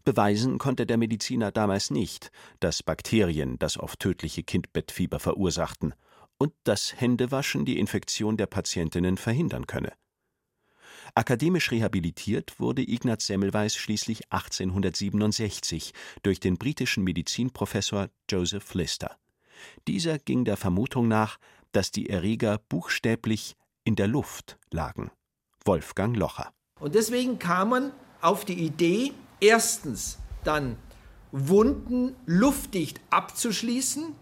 Beweisen 0.04 0.58
konnte 0.58 0.86
der 0.86 0.96
Mediziner 0.96 1.50
damals 1.50 1.90
nicht, 1.90 2.30
dass 2.60 2.82
Bakterien 2.82 3.58
das 3.58 3.78
oft 3.78 3.98
tödliche 3.98 4.44
Kindbettfieber 4.44 5.18
verursachten 5.18 5.94
und 6.42 6.52
dass 6.64 7.00
Händewaschen 7.00 7.64
die 7.64 7.78
Infektion 7.78 8.36
der 8.36 8.46
Patientinnen 8.46 9.16
verhindern 9.16 9.68
könne. 9.68 9.92
Akademisch 11.14 11.70
rehabilitiert 11.70 12.58
wurde 12.58 12.82
Ignaz 12.82 13.26
Semmelweis 13.26 13.76
schließlich 13.76 14.32
1867 14.32 15.94
durch 16.24 16.40
den 16.40 16.58
britischen 16.58 17.04
Medizinprofessor 17.04 18.08
Joseph 18.28 18.74
Lister. 18.74 19.16
Dieser 19.86 20.18
ging 20.18 20.44
der 20.44 20.56
Vermutung 20.56 21.06
nach, 21.06 21.38
dass 21.70 21.92
die 21.92 22.10
Erreger 22.10 22.58
buchstäblich 22.58 23.54
in 23.84 23.94
der 23.94 24.08
Luft 24.08 24.58
lagen. 24.72 25.12
Wolfgang 25.64 26.16
Locher. 26.16 26.52
Und 26.80 26.96
deswegen 26.96 27.38
kam 27.38 27.68
man 27.68 27.92
auf 28.20 28.44
die 28.44 28.58
Idee, 28.58 29.12
erstens 29.38 30.18
dann 30.42 30.76
Wunden 31.30 32.16
luftdicht 32.26 33.00
abzuschließen, 33.10 34.16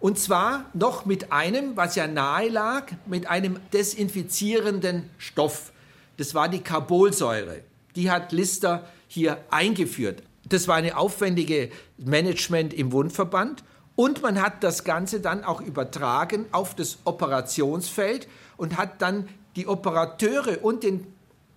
und 0.00 0.18
zwar 0.18 0.66
noch 0.74 1.06
mit 1.06 1.32
einem, 1.32 1.76
was 1.76 1.96
ja 1.96 2.06
nahe 2.06 2.48
lag, 2.48 2.92
mit 3.06 3.26
einem 3.26 3.58
desinfizierenden 3.72 5.08
Stoff. 5.18 5.72
Das 6.16 6.34
war 6.34 6.48
die 6.48 6.60
Carbolsäure. 6.60 7.62
Die 7.94 8.10
hat 8.10 8.32
Lister 8.32 8.86
hier 9.08 9.38
eingeführt. 9.50 10.22
Das 10.48 10.68
war 10.68 10.76
eine 10.76 10.96
aufwendige 10.96 11.70
Management 11.98 12.74
im 12.74 12.92
Wundverband. 12.92 13.64
Und 13.94 14.20
man 14.22 14.42
hat 14.42 14.62
das 14.62 14.84
Ganze 14.84 15.20
dann 15.20 15.42
auch 15.42 15.62
übertragen 15.62 16.46
auf 16.52 16.74
das 16.74 16.98
Operationsfeld 17.04 18.28
und 18.58 18.76
hat 18.76 19.00
dann 19.00 19.28
die 19.56 19.66
Operateure 19.66 20.62
und 20.62 20.82
den 20.82 21.06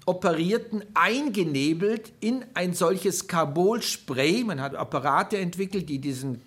Operierten 0.05 0.83
eingenebelt 0.95 2.13
in 2.21 2.43
ein 2.53 2.73
solches 2.73 3.27
Carbol-Spray. 3.27 4.43
Man 4.45 4.61
hat 4.61 4.73
Apparate 4.73 5.37
entwickelt, 5.37 5.89
die 5.89 5.99
diesen 5.99 6.41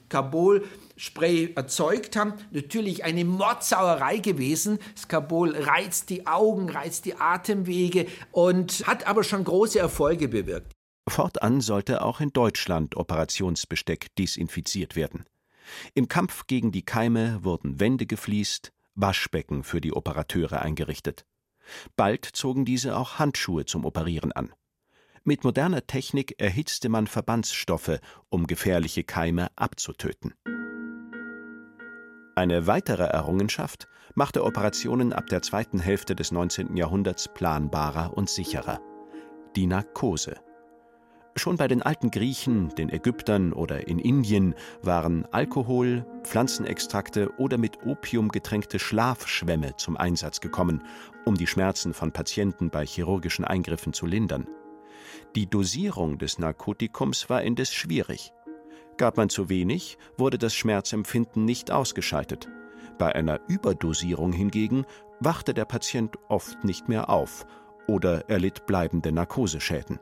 Carbol-Spray 1.03 1.53
erzeugt 1.55 2.17
haben. 2.17 2.35
Natürlich 2.51 3.05
eine 3.05 3.25
Mordsauerei 3.25 4.19
gewesen. 4.19 4.79
Das 4.95 5.09
Carbol 5.09 5.57
reizt 5.57 6.11
die 6.11 6.27
Augen, 6.27 6.71
reizt 6.71 7.05
die 7.05 7.17
Atemwege 7.17 8.07
und 8.31 8.87
hat 8.87 9.07
aber 9.07 9.25
schon 9.25 9.45
große 9.45 9.79
Erfolge 9.79 10.29
bewirkt. 10.29 10.73
Fortan 11.09 11.61
sollte 11.61 12.03
auch 12.03 12.21
in 12.21 12.33
Deutschland 12.33 12.97
Operationsbesteck 12.97 14.15
desinfiziert 14.17 14.95
werden. 14.95 15.25
Im 15.95 16.09
Kampf 16.09 16.47
gegen 16.47 16.71
die 16.71 16.85
Keime 16.85 17.41
wurden 17.43 17.81
Wände 17.81 18.07
gefliest, 18.07 18.73
Waschbecken 18.95 19.65
für 19.65 19.81
die 19.81 19.93
Operateure 19.93 20.63
eingerichtet. 20.63 21.25
Bald 21.97 22.25
zogen 22.25 22.65
diese 22.65 22.97
auch 22.97 23.19
Handschuhe 23.19 23.65
zum 23.65 23.85
Operieren 23.85 24.33
an. 24.33 24.53
Mit 25.25 25.45
moderner 25.45 25.87
Technik 25.87 26.35
erhitzte 26.39 26.89
man 26.89 27.07
Verbandsstoffe, 27.07 28.01
um 28.29 28.47
gefährliche 28.47 29.05
Keime 29.05 29.49
abzutöten. 29.57 30.35
Eine 32.35 32.67
weitere 32.67 33.03
Errungenschaft 33.03 33.89
machte 34.15 34.45
Operationen 34.45 35.13
ab 35.13 35.27
der 35.27 35.43
zweiten 35.43 35.79
Hälfte 35.79 36.17
des 36.17 36.33
19. 36.33 36.79
Jahrhunderts 36.79 37.29
planbarer 37.29 38.17
und 38.17 38.31
sicherer. 38.31 38.81
Die 39.55 39.67
Narkose. 39.67 40.37
Schon 41.37 41.59
bei 41.59 41.69
den 41.69 41.83
alten 41.83 42.11
Griechen, 42.11 42.71
den 42.71 42.89
Ägyptern 42.89 43.53
oder 43.53 43.87
in 43.87 43.99
Indien 43.99 44.55
waren 44.83 45.27
Alkohol, 45.31 46.07
Pflanzenextrakte 46.25 47.31
oder 47.37 47.59
mit 47.59 47.85
Opium 47.85 48.31
getränkte 48.31 48.79
Schlafschwämme 48.79 49.77
zum 49.77 49.99
Einsatz 49.99 50.41
gekommen, 50.41 50.83
um 51.27 51.35
die 51.35 51.47
Schmerzen 51.47 51.93
von 51.93 52.13
Patienten 52.13 52.71
bei 52.71 52.87
chirurgischen 52.87 53.45
Eingriffen 53.45 53.93
zu 53.93 54.07
lindern. 54.07 54.47
Die 55.37 55.49
Dosierung 55.49 56.17
des 56.17 56.39
Narkotikums 56.39 57.29
war 57.29 57.43
indes 57.43 57.75
schwierig. 57.75 58.33
Gab 58.97 59.17
man 59.17 59.29
zu 59.29 59.49
wenig, 59.49 59.99
wurde 60.17 60.39
das 60.39 60.55
Schmerzempfinden 60.55 61.45
nicht 61.45 61.71
ausgeschaltet. 61.71 62.49
Bei 62.99 63.15
einer 63.15 63.41
Überdosierung 63.49 64.33
hingegen 64.33 64.85
wachte 65.21 65.55
der 65.55 65.65
Patient 65.65 66.17
oft 66.29 66.65
nicht 66.65 66.89
mehr 66.89 67.09
auf 67.09 67.47
oder 67.87 68.29
erlitt 68.29 68.67
bleibende 68.67 69.13
Narkoseschäden. 69.13 69.99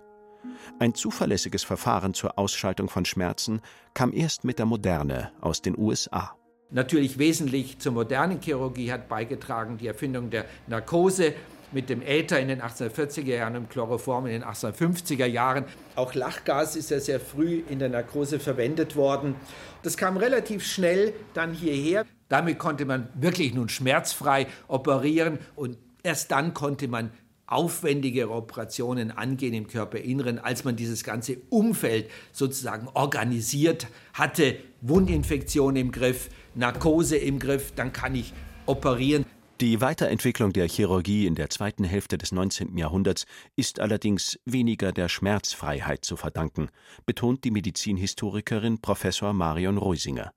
Ein 0.78 0.94
zuverlässiges 0.94 1.62
Verfahren 1.62 2.14
zur 2.14 2.38
Ausschaltung 2.38 2.88
von 2.88 3.04
Schmerzen 3.04 3.61
kam 3.94 4.12
erst 4.12 4.44
mit 4.44 4.59
der 4.59 4.66
Moderne 4.66 5.32
aus 5.40 5.62
den 5.62 5.78
USA. 5.78 6.37
Natürlich 6.70 7.18
wesentlich 7.18 7.78
zur 7.78 7.92
modernen 7.92 8.40
Chirurgie 8.40 8.92
hat 8.92 9.09
beigetragen 9.09 9.76
die 9.78 9.88
Erfindung 9.88 10.30
der 10.30 10.44
Narkose 10.68 11.35
mit 11.72 11.88
dem 11.88 12.02
Äther 12.02 12.40
in 12.40 12.48
den 12.48 12.60
1840er 12.60 13.36
Jahren 13.36 13.56
und 13.56 13.70
Chloroform 13.70 14.26
in 14.26 14.32
den 14.32 14.44
1850er 14.44 15.26
Jahren. 15.26 15.64
Auch 15.96 16.14
Lachgas 16.14 16.76
ist 16.76 16.90
ja 16.90 17.00
sehr 17.00 17.20
früh 17.20 17.62
in 17.68 17.78
der 17.78 17.88
Narkose 17.88 18.40
verwendet 18.40 18.96
worden. 18.96 19.34
Das 19.82 19.96
kam 19.96 20.16
relativ 20.16 20.64
schnell 20.64 21.12
dann 21.34 21.52
hierher. 21.52 22.04
Damit 22.28 22.58
konnte 22.58 22.84
man 22.84 23.08
wirklich 23.14 23.54
nun 23.54 23.68
schmerzfrei 23.68 24.46
operieren 24.68 25.38
und 25.56 25.78
erst 26.02 26.30
dann 26.30 26.54
konnte 26.54 26.88
man 26.88 27.10
aufwendigere 27.50 28.30
Operationen 28.30 29.10
angehen 29.10 29.54
im 29.54 29.66
Körperinneren, 29.66 30.38
als 30.38 30.64
man 30.64 30.76
dieses 30.76 31.02
ganze 31.02 31.38
Umfeld 31.50 32.08
sozusagen 32.32 32.88
organisiert 32.94 33.88
hatte. 34.12 34.56
Wundinfektion 34.82 35.74
im 35.74 35.90
Griff, 35.90 36.28
Narkose 36.54 37.16
im 37.16 37.40
Griff, 37.40 37.72
dann 37.74 37.92
kann 37.92 38.14
ich 38.14 38.32
operieren. 38.66 39.26
Die 39.60 39.82
Weiterentwicklung 39.82 40.54
der 40.54 40.66
Chirurgie 40.66 41.26
in 41.26 41.34
der 41.34 41.50
zweiten 41.50 41.84
Hälfte 41.84 42.16
des 42.16 42.32
19. 42.32 42.78
Jahrhunderts 42.78 43.26
ist 43.56 43.78
allerdings 43.78 44.40
weniger 44.46 44.90
der 44.90 45.10
Schmerzfreiheit 45.10 46.02
zu 46.02 46.16
verdanken, 46.16 46.70
betont 47.04 47.44
die 47.44 47.50
Medizinhistorikerin 47.50 48.80
Professor 48.80 49.34
Marion 49.34 49.76
Reusinger. 49.76 50.32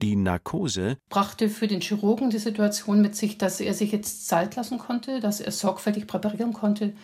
Die 0.00 0.16
Narkose 0.16 0.96
brachte 1.10 1.50
für 1.50 1.66
den 1.66 1.82
Chirurgen 1.82 2.30
die 2.30 2.38
Situation 2.38 3.02
mit 3.02 3.16
sich, 3.16 3.36
dass 3.36 3.60
er 3.60 3.74
sich 3.74 3.92
jetzt 3.92 4.28
Zeit 4.28 4.56
lassen 4.56 4.78
konnte, 4.78 5.20
dass 5.20 5.42
er 5.42 5.52
sorgfältig 5.52 6.06
präparieren 6.06 6.54
konnte. 6.54 6.94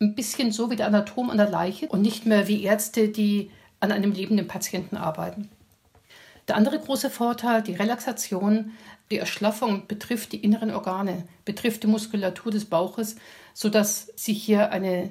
Ein 0.00 0.14
bisschen 0.14 0.52
so 0.52 0.70
wie 0.70 0.76
der 0.76 0.86
Anatom 0.86 1.30
an 1.30 1.36
der 1.38 1.50
Leiche 1.50 1.88
und 1.88 2.00
nicht 2.00 2.26
mehr 2.26 2.46
wie 2.46 2.62
Ärzte, 2.62 3.08
die 3.08 3.50
an 3.80 3.90
einem 3.90 4.12
lebenden 4.12 4.46
Patienten 4.46 4.96
arbeiten. 4.96 5.50
Der 6.48 6.56
andere 6.56 6.78
große 6.78 7.10
Vorteil, 7.10 7.62
die 7.62 7.74
Relaxation, 7.74 8.72
die 9.10 9.18
Erschlaffung 9.18 9.86
betrifft 9.86 10.32
die 10.32 10.42
inneren 10.42 10.70
Organe, 10.70 11.28
betrifft 11.44 11.82
die 11.82 11.88
Muskulatur 11.88 12.50
des 12.50 12.64
Bauches, 12.64 13.16
sodass 13.52 14.06
sich 14.16 14.42
hier 14.42 14.72
eine 14.72 15.10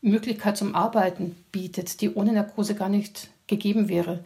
Möglichkeit 0.00 0.56
zum 0.56 0.74
Arbeiten 0.74 1.36
bietet, 1.52 2.00
die 2.00 2.14
ohne 2.14 2.32
Narkose 2.32 2.74
gar 2.74 2.88
nicht 2.88 3.28
gegeben 3.46 3.88
wäre. 3.88 4.24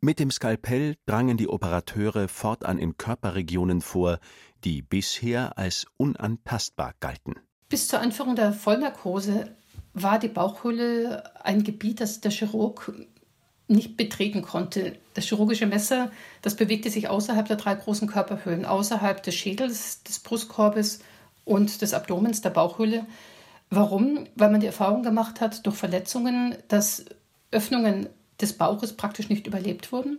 Mit 0.00 0.18
dem 0.18 0.30
Skalpell 0.30 0.94
drangen 1.06 1.36
die 1.36 1.48
Operateure 1.48 2.28
fortan 2.28 2.78
in 2.78 2.96
Körperregionen 2.96 3.80
vor, 3.82 4.18
die 4.64 4.80
bisher 4.80 5.58
als 5.58 5.86
unantastbar 5.96 6.94
galten. 7.00 7.34
Bis 7.68 7.88
zur 7.88 8.00
Einführung 8.00 8.34
der 8.34 8.52
Vollnarkose 8.52 9.56
war 9.92 10.18
die 10.18 10.28
Bauchhöhle 10.28 11.44
ein 11.44 11.64
Gebiet, 11.64 12.00
das 12.00 12.20
der 12.20 12.30
Chirurg 12.30 12.92
nicht 13.68 13.96
betreten 13.96 14.42
konnte. 14.42 14.96
Das 15.14 15.26
chirurgische 15.26 15.66
Messer, 15.66 16.10
das 16.42 16.56
bewegte 16.56 16.90
sich 16.90 17.08
außerhalb 17.08 17.46
der 17.46 17.56
drei 17.56 17.74
großen 17.74 18.08
Körperhöhlen, 18.08 18.64
außerhalb 18.64 19.22
des 19.22 19.34
Schädels, 19.34 20.02
des 20.02 20.18
Brustkorbes 20.18 21.00
und 21.44 21.82
des 21.82 21.94
Abdomens, 21.94 22.40
der 22.40 22.50
Bauchhöhle. 22.50 23.06
Warum? 23.70 24.26
Weil 24.34 24.50
man 24.50 24.60
die 24.60 24.66
Erfahrung 24.66 25.02
gemacht 25.02 25.40
hat, 25.40 25.66
durch 25.66 25.76
Verletzungen, 25.76 26.56
dass 26.68 27.04
Öffnungen 27.50 28.08
des 28.40 28.54
Bauches 28.54 28.94
praktisch 28.94 29.28
nicht 29.28 29.46
überlebt 29.46 29.92
wurden. 29.92 30.18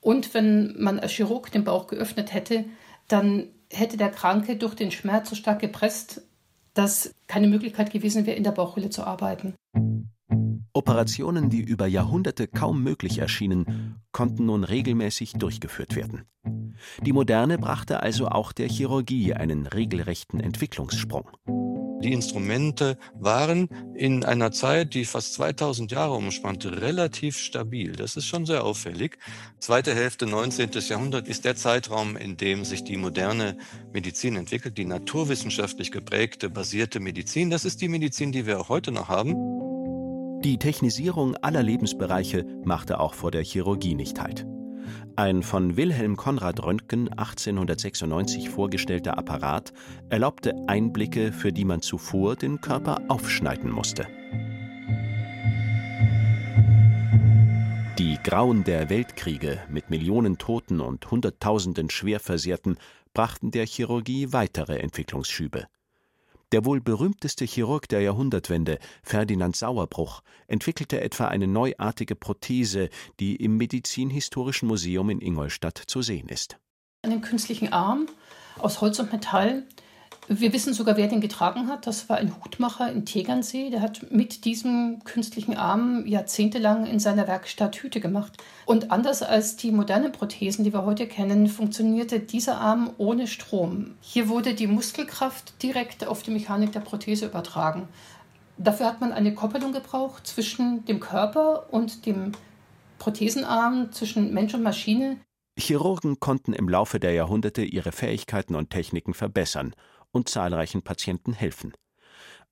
Und 0.00 0.34
wenn 0.34 0.80
man 0.80 1.00
als 1.00 1.12
Chirurg 1.12 1.50
den 1.50 1.64
Bauch 1.64 1.88
geöffnet 1.88 2.32
hätte, 2.32 2.64
dann 3.08 3.48
hätte 3.72 3.96
der 3.96 4.10
Kranke 4.10 4.56
durch 4.56 4.74
den 4.74 4.92
Schmerz 4.92 5.28
so 5.30 5.34
stark 5.34 5.60
gepresst, 5.60 6.22
dass 6.74 7.12
keine 7.26 7.48
Möglichkeit 7.48 7.90
gewesen 7.90 8.26
wäre, 8.26 8.36
in 8.36 8.44
der 8.44 8.52
Bauchhöhle 8.52 8.90
zu 8.90 9.02
arbeiten. 9.02 9.54
Operationen, 10.76 11.48
die 11.48 11.62
über 11.62 11.86
Jahrhunderte 11.86 12.48
kaum 12.48 12.82
möglich 12.82 13.18
erschienen, 13.18 13.96
konnten 14.12 14.46
nun 14.46 14.62
regelmäßig 14.62 15.32
durchgeführt 15.32 15.96
werden. 15.96 16.24
Die 17.02 17.12
Moderne 17.12 17.56
brachte 17.56 18.02
also 18.02 18.28
auch 18.28 18.52
der 18.52 18.68
Chirurgie 18.68 19.32
einen 19.32 19.66
regelrechten 19.66 20.38
Entwicklungssprung. 20.38 21.30
Die 22.02 22.12
Instrumente 22.12 22.98
waren 23.14 23.68
in 23.94 24.22
einer 24.22 24.52
Zeit, 24.52 24.92
die 24.92 25.06
fast 25.06 25.32
2000 25.34 25.92
Jahre 25.92 26.12
umspannte, 26.12 26.82
relativ 26.82 27.38
stabil. 27.38 27.92
Das 27.92 28.16
ist 28.16 28.26
schon 28.26 28.44
sehr 28.44 28.64
auffällig. 28.64 29.16
Zweite 29.58 29.94
Hälfte 29.94 30.26
19. 30.26 30.70
Jahrhundert 30.72 31.26
ist 31.26 31.46
der 31.46 31.56
Zeitraum, 31.56 32.16
in 32.16 32.36
dem 32.36 32.66
sich 32.66 32.84
die 32.84 32.98
moderne 32.98 33.56
Medizin 33.94 34.36
entwickelt, 34.36 34.76
die 34.76 34.84
naturwissenschaftlich 34.84 35.90
geprägte, 35.90 36.50
basierte 36.50 37.00
Medizin. 37.00 37.48
Das 37.48 37.64
ist 37.64 37.80
die 37.80 37.88
Medizin, 37.88 38.30
die 38.30 38.46
wir 38.46 38.60
auch 38.60 38.68
heute 38.68 38.92
noch 38.92 39.08
haben. 39.08 39.65
Die 40.46 40.58
Technisierung 40.58 41.34
aller 41.38 41.64
Lebensbereiche 41.64 42.46
machte 42.64 43.00
auch 43.00 43.14
vor 43.14 43.32
der 43.32 43.42
Chirurgie 43.42 43.96
nicht 43.96 44.20
Halt. 44.20 44.46
Ein 45.16 45.42
von 45.42 45.76
Wilhelm 45.76 46.16
Konrad 46.16 46.62
Röntgen 46.62 47.08
1896 47.08 48.48
vorgestellter 48.48 49.18
Apparat 49.18 49.72
erlaubte 50.08 50.54
Einblicke, 50.68 51.32
für 51.32 51.52
die 51.52 51.64
man 51.64 51.82
zuvor 51.82 52.36
den 52.36 52.60
Körper 52.60 52.98
aufschneiden 53.08 53.72
musste. 53.72 54.06
Die 57.98 58.16
Grauen 58.22 58.62
der 58.62 58.88
Weltkriege 58.88 59.58
mit 59.68 59.90
Millionen 59.90 60.38
Toten 60.38 60.80
und 60.80 61.10
Hunderttausenden 61.10 61.90
Schwerversehrten 61.90 62.78
brachten 63.14 63.50
der 63.50 63.66
Chirurgie 63.66 64.32
weitere 64.32 64.78
Entwicklungsschübe. 64.78 65.66
Der 66.52 66.64
wohl 66.64 66.80
berühmteste 66.80 67.44
Chirurg 67.44 67.88
der 67.88 68.02
Jahrhundertwende, 68.02 68.78
Ferdinand 69.02 69.56
Sauerbruch, 69.56 70.22
entwickelte 70.46 71.00
etwa 71.00 71.26
eine 71.26 71.48
neuartige 71.48 72.14
Prothese, 72.14 72.88
die 73.18 73.34
im 73.36 73.56
Medizinhistorischen 73.56 74.68
Museum 74.68 75.10
in 75.10 75.20
Ingolstadt 75.20 75.82
zu 75.86 76.02
sehen 76.02 76.28
ist. 76.28 76.58
Einen 77.02 77.20
künstlichen 77.20 77.72
Arm 77.72 78.06
aus 78.58 78.80
Holz 78.80 79.00
und 79.00 79.12
Metall, 79.12 79.66
wir 80.28 80.52
wissen 80.52 80.74
sogar, 80.74 80.96
wer 80.96 81.06
den 81.06 81.20
getragen 81.20 81.68
hat. 81.68 81.86
Das 81.86 82.08
war 82.08 82.16
ein 82.18 82.34
Hutmacher 82.42 82.90
in 82.90 83.04
Tegernsee. 83.06 83.70
Der 83.70 83.80
hat 83.80 84.10
mit 84.10 84.44
diesem 84.44 85.02
künstlichen 85.04 85.56
Arm 85.56 86.04
jahrzehntelang 86.06 86.86
in 86.86 86.98
seiner 86.98 87.28
Werkstatt 87.28 87.76
Hüte 87.76 88.00
gemacht. 88.00 88.42
Und 88.64 88.90
anders 88.90 89.22
als 89.22 89.56
die 89.56 89.70
modernen 89.70 90.10
Prothesen, 90.10 90.64
die 90.64 90.72
wir 90.72 90.84
heute 90.84 91.06
kennen, 91.06 91.46
funktionierte 91.46 92.18
dieser 92.18 92.58
Arm 92.60 92.90
ohne 92.98 93.28
Strom. 93.28 93.94
Hier 94.00 94.28
wurde 94.28 94.54
die 94.54 94.66
Muskelkraft 94.66 95.62
direkt 95.62 96.06
auf 96.06 96.22
die 96.22 96.32
Mechanik 96.32 96.72
der 96.72 96.80
Prothese 96.80 97.26
übertragen. 97.26 97.88
Dafür 98.58 98.86
hat 98.86 99.00
man 99.00 99.12
eine 99.12 99.34
Koppelung 99.34 99.72
gebraucht 99.72 100.26
zwischen 100.26 100.84
dem 100.86 100.98
Körper 100.98 101.72
und 101.72 102.06
dem 102.06 102.32
Prothesenarm, 102.98 103.92
zwischen 103.92 104.32
Mensch 104.34 104.54
und 104.54 104.62
Maschine. 104.62 105.18
Chirurgen 105.58 106.20
konnten 106.20 106.52
im 106.52 106.68
Laufe 106.68 106.98
der 106.98 107.12
Jahrhunderte 107.12 107.62
ihre 107.62 107.92
Fähigkeiten 107.92 108.54
und 108.54 108.70
Techniken 108.70 109.14
verbessern 109.14 109.74
und 110.16 110.28
zahlreichen 110.28 110.82
Patienten 110.82 111.32
helfen. 111.32 111.72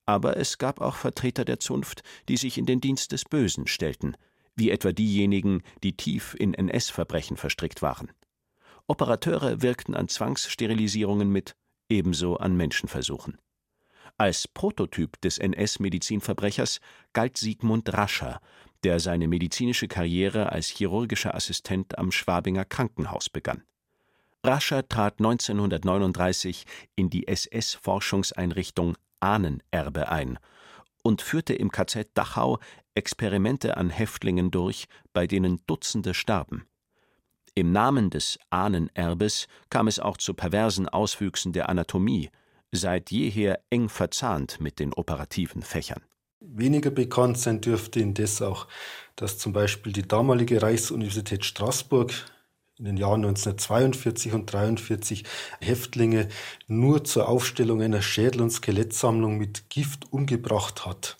Aber 0.07 0.37
es 0.37 0.59
gab 0.59 0.81
auch 0.81 0.95
Vertreter 0.95 1.45
der 1.45 1.59
Zunft, 1.59 2.03
die 2.29 2.37
sich 2.37 2.59
in 2.59 2.67
den 2.67 2.81
Dienst 2.81 3.11
des 3.13 3.25
Bösen 3.25 3.67
stellten, 3.67 4.17
wie 4.55 4.71
etwa 4.71 4.93
diejenigen, 4.93 5.63
die 5.83 5.97
tief 5.97 6.37
in 6.39 6.55
NS-Verbrechen 6.55 7.37
verstrickt 7.37 7.83
waren. 7.83 8.13
Operateure 8.87 9.63
wirkten 9.63 9.95
an 9.95 10.09
Zwangssterilisierungen 10.09 11.31
mit, 11.31 11.57
ebenso 11.89 12.37
an 12.37 12.55
Menschenversuchen. 12.57 13.39
Als 14.19 14.47
Prototyp 14.47 15.21
des 15.23 15.39
NS-Medizinverbrechers 15.39 16.81
galt 17.15 17.37
Sigmund 17.37 17.93
Rascher, 17.93 18.41
der 18.85 19.01
seine 19.01 19.27
medizinische 19.27 19.89
Karriere 19.89 20.53
als 20.53 20.69
chirurgischer 20.69 21.35
Assistent 21.35 21.99
am 21.99 22.13
Schwabinger 22.13 22.67
Krankenhaus 22.67 23.31
begann. 23.31 23.65
Rascher 24.45 24.87
trat 24.87 25.21
1939 25.21 26.65
in 26.97 27.09
die 27.09 27.27
SS-Forschungseinrichtung 27.27 28.97
Ahnenerbe 29.19 30.11
ein 30.11 30.39
und 31.03 31.23
führte 31.23 31.55
im 31.55 31.71
KZ 31.73 32.11
Dachau 32.13 32.59
Experimente 32.95 33.79
an 33.79 33.89
Häftlingen 33.89 34.51
durch, 34.51 34.87
bei 35.15 35.27
denen 35.27 35.63
Dutzende 35.67 36.13
starben. 36.13 36.67
Im 37.55 37.73
Namen 37.73 38.11
des 38.11 38.39
Ahnenerbes 38.51 39.47
kam 39.71 39.89
es 39.89 39.99
auch 39.99 40.19
zu 40.19 40.35
perversen 40.35 40.91
Auswüchsen 40.91 41.55
der 41.55 41.71
Anatomie, 41.71 42.29
seit 42.71 43.11
jeher 43.11 43.61
eng 43.71 43.89
verzahnt 43.89 44.61
mit 44.61 44.79
den 44.79 44.93
operativen 44.93 45.63
Fächern. 45.63 46.03
Weniger 46.41 46.91
bekannt 46.91 47.39
sein 47.39 47.63
dürfte 47.63 48.01
indes 48.01 48.43
auch, 48.43 48.67
dass 49.17 49.39
zum 49.39 49.55
Beispiel 49.55 49.93
die 49.93 50.07
damalige 50.07 50.61
Reichsuniversität 50.61 51.47
Straßburg 51.47 52.13
in 52.79 52.85
den 52.87 52.97
Jahren 52.97 53.25
1942 53.25 54.33
und 54.33 54.53
1943 54.55 55.25
Häftlinge 55.61 56.29
nur 56.67 57.05
zur 57.05 57.29
Aufstellung 57.29 57.83
einer 57.83 58.03
Schädel- 58.03 58.43
und 58.43 58.51
Skelettsammlung 58.51 59.39
mit 59.39 59.71
Gift 59.71 60.13
umgebracht 60.13 60.85
hat. 60.87 61.17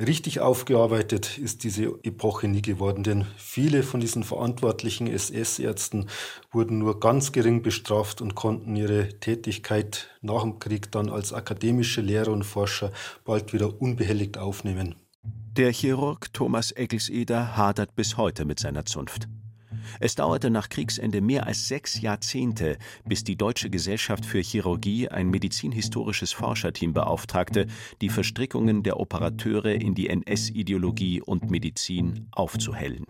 Richtig 0.00 0.40
aufgearbeitet 0.40 1.36
ist 1.36 1.62
diese 1.62 1.84
Epoche 2.04 2.48
nie 2.48 2.62
geworden, 2.62 3.02
denn 3.02 3.26
viele 3.36 3.82
von 3.82 4.00
diesen 4.00 4.24
verantwortlichen 4.24 5.06
SS-Ärzten 5.06 6.08
wurden 6.50 6.78
nur 6.78 7.00
ganz 7.00 7.32
gering 7.32 7.60
bestraft 7.60 8.22
und 8.22 8.34
konnten 8.34 8.76
ihre 8.76 9.10
Tätigkeit 9.20 10.08
nach 10.22 10.40
dem 10.40 10.58
Krieg 10.58 10.90
dann 10.90 11.10
als 11.10 11.34
akademische 11.34 12.00
Lehrer 12.00 12.32
und 12.32 12.44
Forscher 12.44 12.92
bald 13.26 13.52
wieder 13.52 13.82
unbehelligt 13.82 14.38
aufnehmen. 14.38 14.94
Der 15.22 15.70
Chirurg 15.70 16.32
Thomas 16.32 16.72
Eggelseder 16.74 17.58
hadert 17.58 17.94
bis 17.94 18.16
heute 18.16 18.46
mit 18.46 18.58
seiner 18.58 18.86
Zunft. 18.86 19.28
Es 20.00 20.14
dauerte 20.14 20.50
nach 20.50 20.68
Kriegsende 20.68 21.20
mehr 21.20 21.46
als 21.46 21.68
sechs 21.68 22.00
Jahrzehnte, 22.00 22.78
bis 23.04 23.24
die 23.24 23.36
Deutsche 23.36 23.70
Gesellschaft 23.70 24.24
für 24.24 24.40
Chirurgie 24.40 25.08
ein 25.08 25.28
medizinhistorisches 25.30 26.32
Forscherteam 26.32 26.92
beauftragte, 26.92 27.66
die 28.00 28.08
Verstrickungen 28.08 28.82
der 28.82 28.98
Operateure 28.98 29.74
in 29.74 29.94
die 29.94 30.08
NS-Ideologie 30.08 31.20
und 31.20 31.50
Medizin 31.50 32.28
aufzuhellen. 32.32 33.04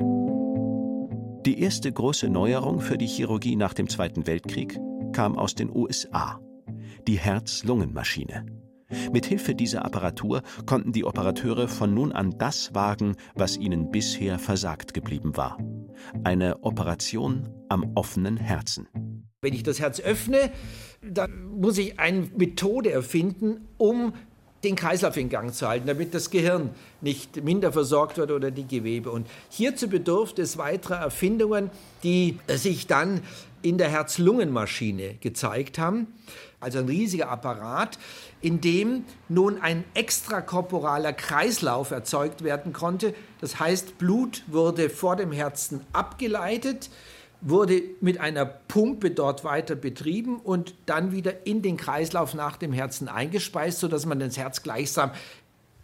Die 1.46 1.60
erste 1.60 1.90
große 1.90 2.28
Neuerung 2.28 2.80
für 2.80 2.98
die 2.98 3.06
Chirurgie 3.06 3.56
nach 3.56 3.72
dem 3.72 3.88
Zweiten 3.88 4.26
Weltkrieg 4.26 4.78
kam 5.12 5.38
aus 5.38 5.54
den 5.54 5.74
USA. 5.74 6.38
Die 7.08 7.18
Herz-Lungen-Maschine. 7.18 8.59
Mit 9.12 9.26
Hilfe 9.26 9.54
dieser 9.54 9.84
Apparatur 9.84 10.42
konnten 10.66 10.92
die 10.92 11.04
Operateure 11.04 11.68
von 11.68 11.94
nun 11.94 12.12
an 12.12 12.34
das 12.38 12.74
wagen, 12.74 13.16
was 13.34 13.56
ihnen 13.56 13.90
bisher 13.90 14.38
versagt 14.38 14.94
geblieben 14.94 15.36
war. 15.36 15.58
Eine 16.24 16.62
Operation 16.64 17.48
am 17.68 17.92
offenen 17.94 18.36
Herzen. 18.36 18.88
Wenn 19.42 19.54
ich 19.54 19.62
das 19.62 19.80
Herz 19.80 20.00
öffne, 20.00 20.50
dann 21.02 21.44
muss 21.46 21.78
ich 21.78 21.98
eine 21.98 22.28
Methode 22.36 22.92
erfinden, 22.92 23.68
um 23.78 24.12
den 24.64 24.76
Kreislauf 24.76 25.16
in 25.16 25.28
Gang 25.28 25.54
zu 25.54 25.66
halten, 25.66 25.86
damit 25.86 26.14
das 26.14 26.30
Gehirn 26.30 26.70
nicht 27.00 27.42
minder 27.42 27.72
versorgt 27.72 28.18
wird 28.18 28.30
oder 28.30 28.50
die 28.50 28.66
Gewebe. 28.66 29.10
Und 29.10 29.26
hierzu 29.48 29.88
bedurfte 29.88 30.42
es 30.42 30.58
weiterer 30.58 30.96
Erfindungen, 30.96 31.70
die 32.02 32.38
sich 32.48 32.86
dann 32.86 33.22
in 33.62 33.78
der 33.78 33.88
Herz-Lungen-Maschine 33.88 35.14
gezeigt 35.20 35.78
haben. 35.78 36.08
Also 36.60 36.78
ein 36.78 36.86
riesiger 36.86 37.30
Apparat, 37.30 37.98
in 38.42 38.60
dem 38.60 39.04
nun 39.28 39.60
ein 39.60 39.84
extrakorporaler 39.94 41.14
Kreislauf 41.14 41.90
erzeugt 41.90 42.44
werden 42.44 42.72
konnte. 42.72 43.14
Das 43.40 43.58
heißt, 43.58 43.96
Blut 43.98 44.44
wurde 44.46 44.90
vor 44.90 45.16
dem 45.16 45.32
Herzen 45.32 45.80
abgeleitet, 45.92 46.90
wurde 47.40 47.82
mit 48.00 48.18
einer 48.18 48.44
Pumpe 48.44 49.10
dort 49.10 49.44
weiter 49.44 49.74
betrieben 49.74 50.40
und 50.40 50.74
dann 50.86 51.12
wieder 51.12 51.46
in 51.46 51.62
den 51.62 51.76
Kreislauf 51.76 52.34
nach 52.34 52.56
dem 52.56 52.72
Herzen 52.72 53.08
eingespeist, 53.08 53.80
sodass 53.80 54.06
man 54.06 54.20
das 54.20 54.36
Herz 54.36 54.62
gleichsam 54.62 55.12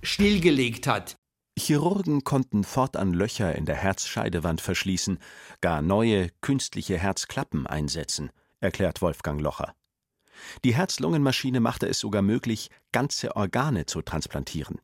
stillgelegt 0.02 0.86
hat. 0.86 1.16
Chirurgen 1.58 2.22
konnten 2.22 2.64
fortan 2.64 3.14
Löcher 3.14 3.54
in 3.54 3.64
der 3.64 3.76
Herzscheidewand 3.76 4.60
verschließen, 4.60 5.18
gar 5.62 5.80
neue 5.80 6.28
künstliche 6.42 6.98
Herzklappen 6.98 7.66
einsetzen, 7.66 8.30
erklärt 8.60 9.00
Wolfgang 9.00 9.40
Locher. 9.40 9.74
Die 10.64 10.74
Herz-Lungen-Maschine 10.74 11.60
machte 11.60 11.88
es 11.88 11.98
sogar 11.98 12.20
möglich, 12.20 12.70
ganze 12.92 13.34
Organe 13.36 13.86
zu 13.86 14.02
transplantieren. 14.02 14.80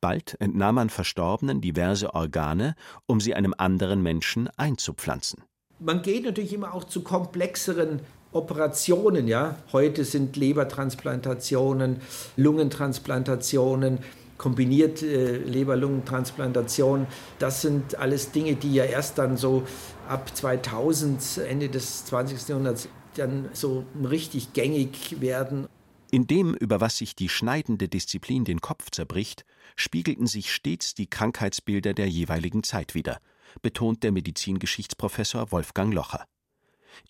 Bald 0.00 0.40
entnahm 0.40 0.76
man 0.76 0.90
Verstorbenen 0.90 1.60
diverse 1.60 2.14
Organe, 2.14 2.76
um 3.06 3.20
sie 3.20 3.34
einem 3.34 3.54
anderen 3.58 4.00
Menschen 4.00 4.48
einzupflanzen. 4.56 5.42
Man 5.80 6.02
geht 6.02 6.24
natürlich 6.24 6.52
immer 6.52 6.74
auch 6.74 6.84
zu 6.84 7.02
komplexeren 7.02 8.00
Operationen, 8.32 9.28
ja. 9.28 9.56
Heute 9.72 10.04
sind 10.04 10.36
Lebertransplantationen, 10.36 12.00
Lungentransplantationen, 12.36 13.98
kombiniert 14.38 15.02
äh, 15.02 15.36
Leber-Lungentransplantation. 15.38 17.06
Das 17.38 17.62
sind 17.62 17.96
alles 17.96 18.32
Dinge, 18.32 18.56
die 18.56 18.74
ja 18.74 18.84
erst 18.84 19.18
dann 19.18 19.36
so 19.36 19.62
ab 20.08 20.34
2000, 20.36 21.38
Ende 21.48 21.68
des 21.68 22.04
20. 22.06 22.48
Jahrhunderts 22.48 22.88
dann 23.14 23.48
so 23.52 23.84
richtig 24.08 24.52
gängig 24.52 25.20
werden. 25.20 25.66
In 26.10 26.26
dem, 26.26 26.54
über 26.54 26.80
was 26.80 26.98
sich 26.98 27.14
die 27.14 27.28
schneidende 27.28 27.88
Disziplin 27.88 28.44
den 28.44 28.60
Kopf 28.60 28.90
zerbricht, 28.90 29.44
spiegelten 29.76 30.26
sich 30.26 30.52
stets 30.52 30.94
die 30.94 31.08
Krankheitsbilder 31.08 31.92
der 31.94 32.08
jeweiligen 32.08 32.62
Zeit 32.62 32.94
wider, 32.94 33.20
betont 33.62 34.02
der 34.02 34.12
Medizingeschichtsprofessor 34.12 35.52
Wolfgang 35.52 35.92
Locher. 35.92 36.26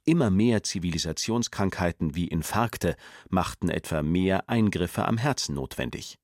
Immer 0.04 0.30
mehr 0.30 0.62
Zivilisationskrankheiten 0.62 2.14
wie 2.14 2.28
Infarkte 2.28 2.96
machten 3.28 3.68
etwa 3.68 4.02
mehr 4.02 4.48
Eingriffe 4.48 5.06
am 5.06 5.18
Herzen 5.18 5.54
notwendig. 5.54 6.18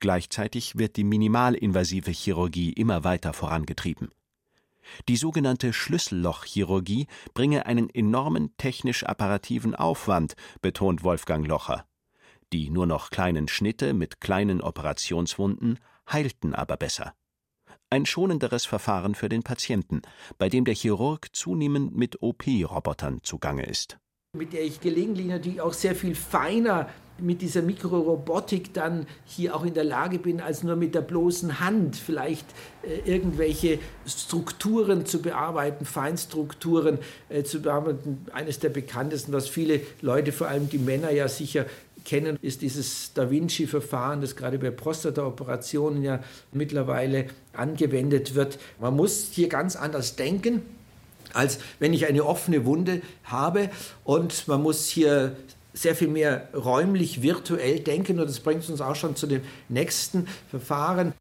Gleichzeitig 0.00 0.78
wird 0.78 0.96
die 0.96 1.04
minimalinvasive 1.04 2.10
Chirurgie 2.10 2.72
immer 2.72 3.04
weiter 3.04 3.32
vorangetrieben. 3.32 4.10
Die 5.08 5.16
sogenannte 5.16 5.72
Schlüssellochchirurgie 5.72 7.06
bringe 7.34 7.66
einen 7.66 7.90
enormen 7.90 8.56
technisch-apparativen 8.56 9.74
Aufwand, 9.74 10.34
betont 10.62 11.02
Wolfgang 11.02 11.46
Locher. 11.46 11.84
Die 12.52 12.70
nur 12.70 12.86
noch 12.86 13.10
kleinen 13.10 13.48
Schnitte 13.48 13.92
mit 13.92 14.20
kleinen 14.20 14.60
Operationswunden 14.62 15.78
heilten 16.10 16.54
aber 16.54 16.76
besser. 16.76 17.14
Ein 17.90 18.04
schonenderes 18.04 18.66
Verfahren 18.66 19.14
für 19.14 19.30
den 19.30 19.42
Patienten, 19.42 20.02
bei 20.36 20.50
dem 20.50 20.66
der 20.66 20.74
Chirurg 20.74 21.34
zunehmend 21.34 21.96
mit 21.96 22.20
OP-Robotern 22.20 23.20
zugange 23.22 23.64
ist. 23.64 23.96
Mit 24.36 24.52
der 24.52 24.62
ich 24.62 24.80
gelegentlich 24.80 25.26
natürlich 25.26 25.62
auch 25.62 25.72
sehr 25.72 25.94
viel 25.94 26.14
feiner 26.14 26.90
mit 27.18 27.40
dieser 27.40 27.62
Mikrorobotik 27.62 28.74
dann 28.74 29.06
hier 29.24 29.56
auch 29.56 29.64
in 29.64 29.74
der 29.74 29.84
Lage 29.84 30.18
bin, 30.18 30.40
als 30.40 30.62
nur 30.62 30.76
mit 30.76 30.94
der 30.94 31.00
bloßen 31.00 31.60
Hand 31.60 31.96
vielleicht 31.96 32.46
äh, 32.82 33.10
irgendwelche 33.10 33.78
Strukturen 34.06 35.06
zu 35.06 35.22
bearbeiten, 35.22 35.84
Feinstrukturen 35.84 36.98
äh, 37.28 37.42
zu 37.42 37.62
bearbeiten. 37.62 38.26
Eines 38.32 38.58
der 38.58 38.68
bekanntesten, 38.68 39.32
was 39.32 39.48
viele 39.48 39.80
Leute, 40.00 40.30
vor 40.32 40.48
allem 40.48 40.68
die 40.68 40.78
Männer 40.78 41.10
ja 41.10 41.26
sicher 41.26 41.64
kennen, 42.08 42.38
ist 42.40 42.62
dieses 42.62 43.12
Da 43.12 43.30
Vinci-Verfahren, 43.30 44.22
das 44.22 44.34
gerade 44.34 44.58
bei 44.58 44.70
Prostata-Operationen 44.70 46.02
ja 46.02 46.20
mittlerweile 46.52 47.26
angewendet 47.52 48.34
wird. 48.34 48.58
Man 48.80 48.96
muss 48.96 49.28
hier 49.32 49.48
ganz 49.48 49.76
anders 49.76 50.16
denken 50.16 50.62
als 51.34 51.58
wenn 51.78 51.92
ich 51.92 52.06
eine 52.06 52.24
offene 52.24 52.64
Wunde 52.64 53.02
habe 53.24 53.68
und 54.02 54.48
man 54.48 54.62
muss 54.62 54.86
hier 54.86 55.36
sehr 55.74 55.94
viel 55.94 56.08
mehr 56.08 56.48
räumlich, 56.54 57.22
virtuell 57.22 57.80
denken 57.80 58.18
und 58.18 58.28
das 58.28 58.40
bringt 58.40 58.68
uns 58.68 58.80
auch 58.80 58.96
schon 58.96 59.14
zu 59.14 59.26
dem 59.26 59.42
nächsten 59.68 60.26
Verfahren. 60.50 61.12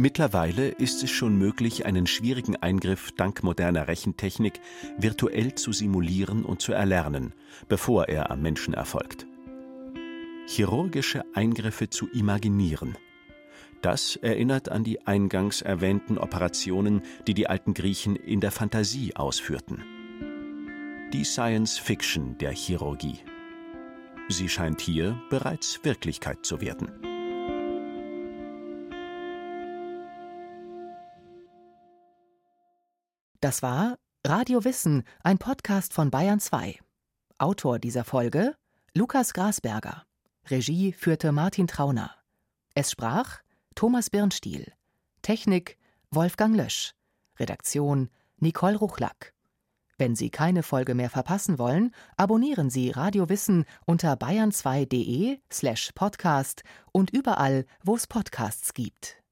Mittlerweile 0.00 0.68
ist 0.68 1.02
es 1.02 1.10
schon 1.10 1.36
möglich, 1.36 1.84
einen 1.84 2.06
schwierigen 2.06 2.54
Eingriff 2.54 3.10
dank 3.16 3.42
moderner 3.42 3.88
Rechentechnik 3.88 4.60
virtuell 4.96 5.56
zu 5.56 5.72
simulieren 5.72 6.44
und 6.44 6.62
zu 6.62 6.72
erlernen, 6.72 7.34
bevor 7.68 8.08
er 8.08 8.30
am 8.30 8.40
Menschen 8.40 8.74
erfolgt. 8.74 9.26
Chirurgische 10.46 11.24
Eingriffe 11.34 11.90
zu 11.90 12.06
imaginieren. 12.10 12.96
Das 13.82 14.14
erinnert 14.14 14.68
an 14.68 14.84
die 14.84 15.04
eingangs 15.04 15.62
erwähnten 15.62 16.16
Operationen, 16.16 17.02
die 17.26 17.34
die 17.34 17.48
alten 17.48 17.74
Griechen 17.74 18.14
in 18.14 18.40
der 18.40 18.52
Fantasie 18.52 19.16
ausführten. 19.16 19.82
Die 21.12 21.24
Science 21.24 21.76
Fiction 21.76 22.38
der 22.38 22.52
Chirurgie. 22.52 23.18
Sie 24.28 24.48
scheint 24.48 24.80
hier 24.80 25.20
bereits 25.28 25.80
Wirklichkeit 25.82 26.46
zu 26.46 26.60
werden. 26.60 27.07
Das 33.40 33.62
war 33.62 33.98
Radio 34.26 34.64
Wissen, 34.64 35.04
ein 35.22 35.38
Podcast 35.38 35.92
von 35.92 36.10
Bayern 36.10 36.40
2. 36.40 36.80
Autor 37.38 37.78
dieser 37.78 38.02
Folge 38.02 38.56
Lukas 38.94 39.32
Grasberger. 39.32 40.02
Regie 40.48 40.92
führte 40.92 41.30
Martin 41.30 41.68
Trauner. 41.68 42.16
Es 42.74 42.90
sprach 42.90 43.38
Thomas 43.76 44.10
Birnstiel. 44.10 44.72
Technik 45.22 45.78
Wolfgang 46.10 46.56
Lösch. 46.56 46.94
Redaktion 47.38 48.10
Nicole 48.38 48.76
Ruchlack. 48.76 49.34
Wenn 49.98 50.16
Sie 50.16 50.30
keine 50.30 50.64
Folge 50.64 50.96
mehr 50.96 51.10
verpassen 51.10 51.60
wollen, 51.60 51.94
abonnieren 52.16 52.70
Sie 52.70 52.90
Radio 52.90 53.28
Wissen 53.28 53.66
unter 53.86 54.14
bayern2.de 54.14 55.38
slash 55.52 55.92
podcast 55.94 56.64
und 56.90 57.10
überall, 57.10 57.66
wo 57.84 57.94
es 57.94 58.08
Podcasts 58.08 58.74
gibt. 58.74 59.22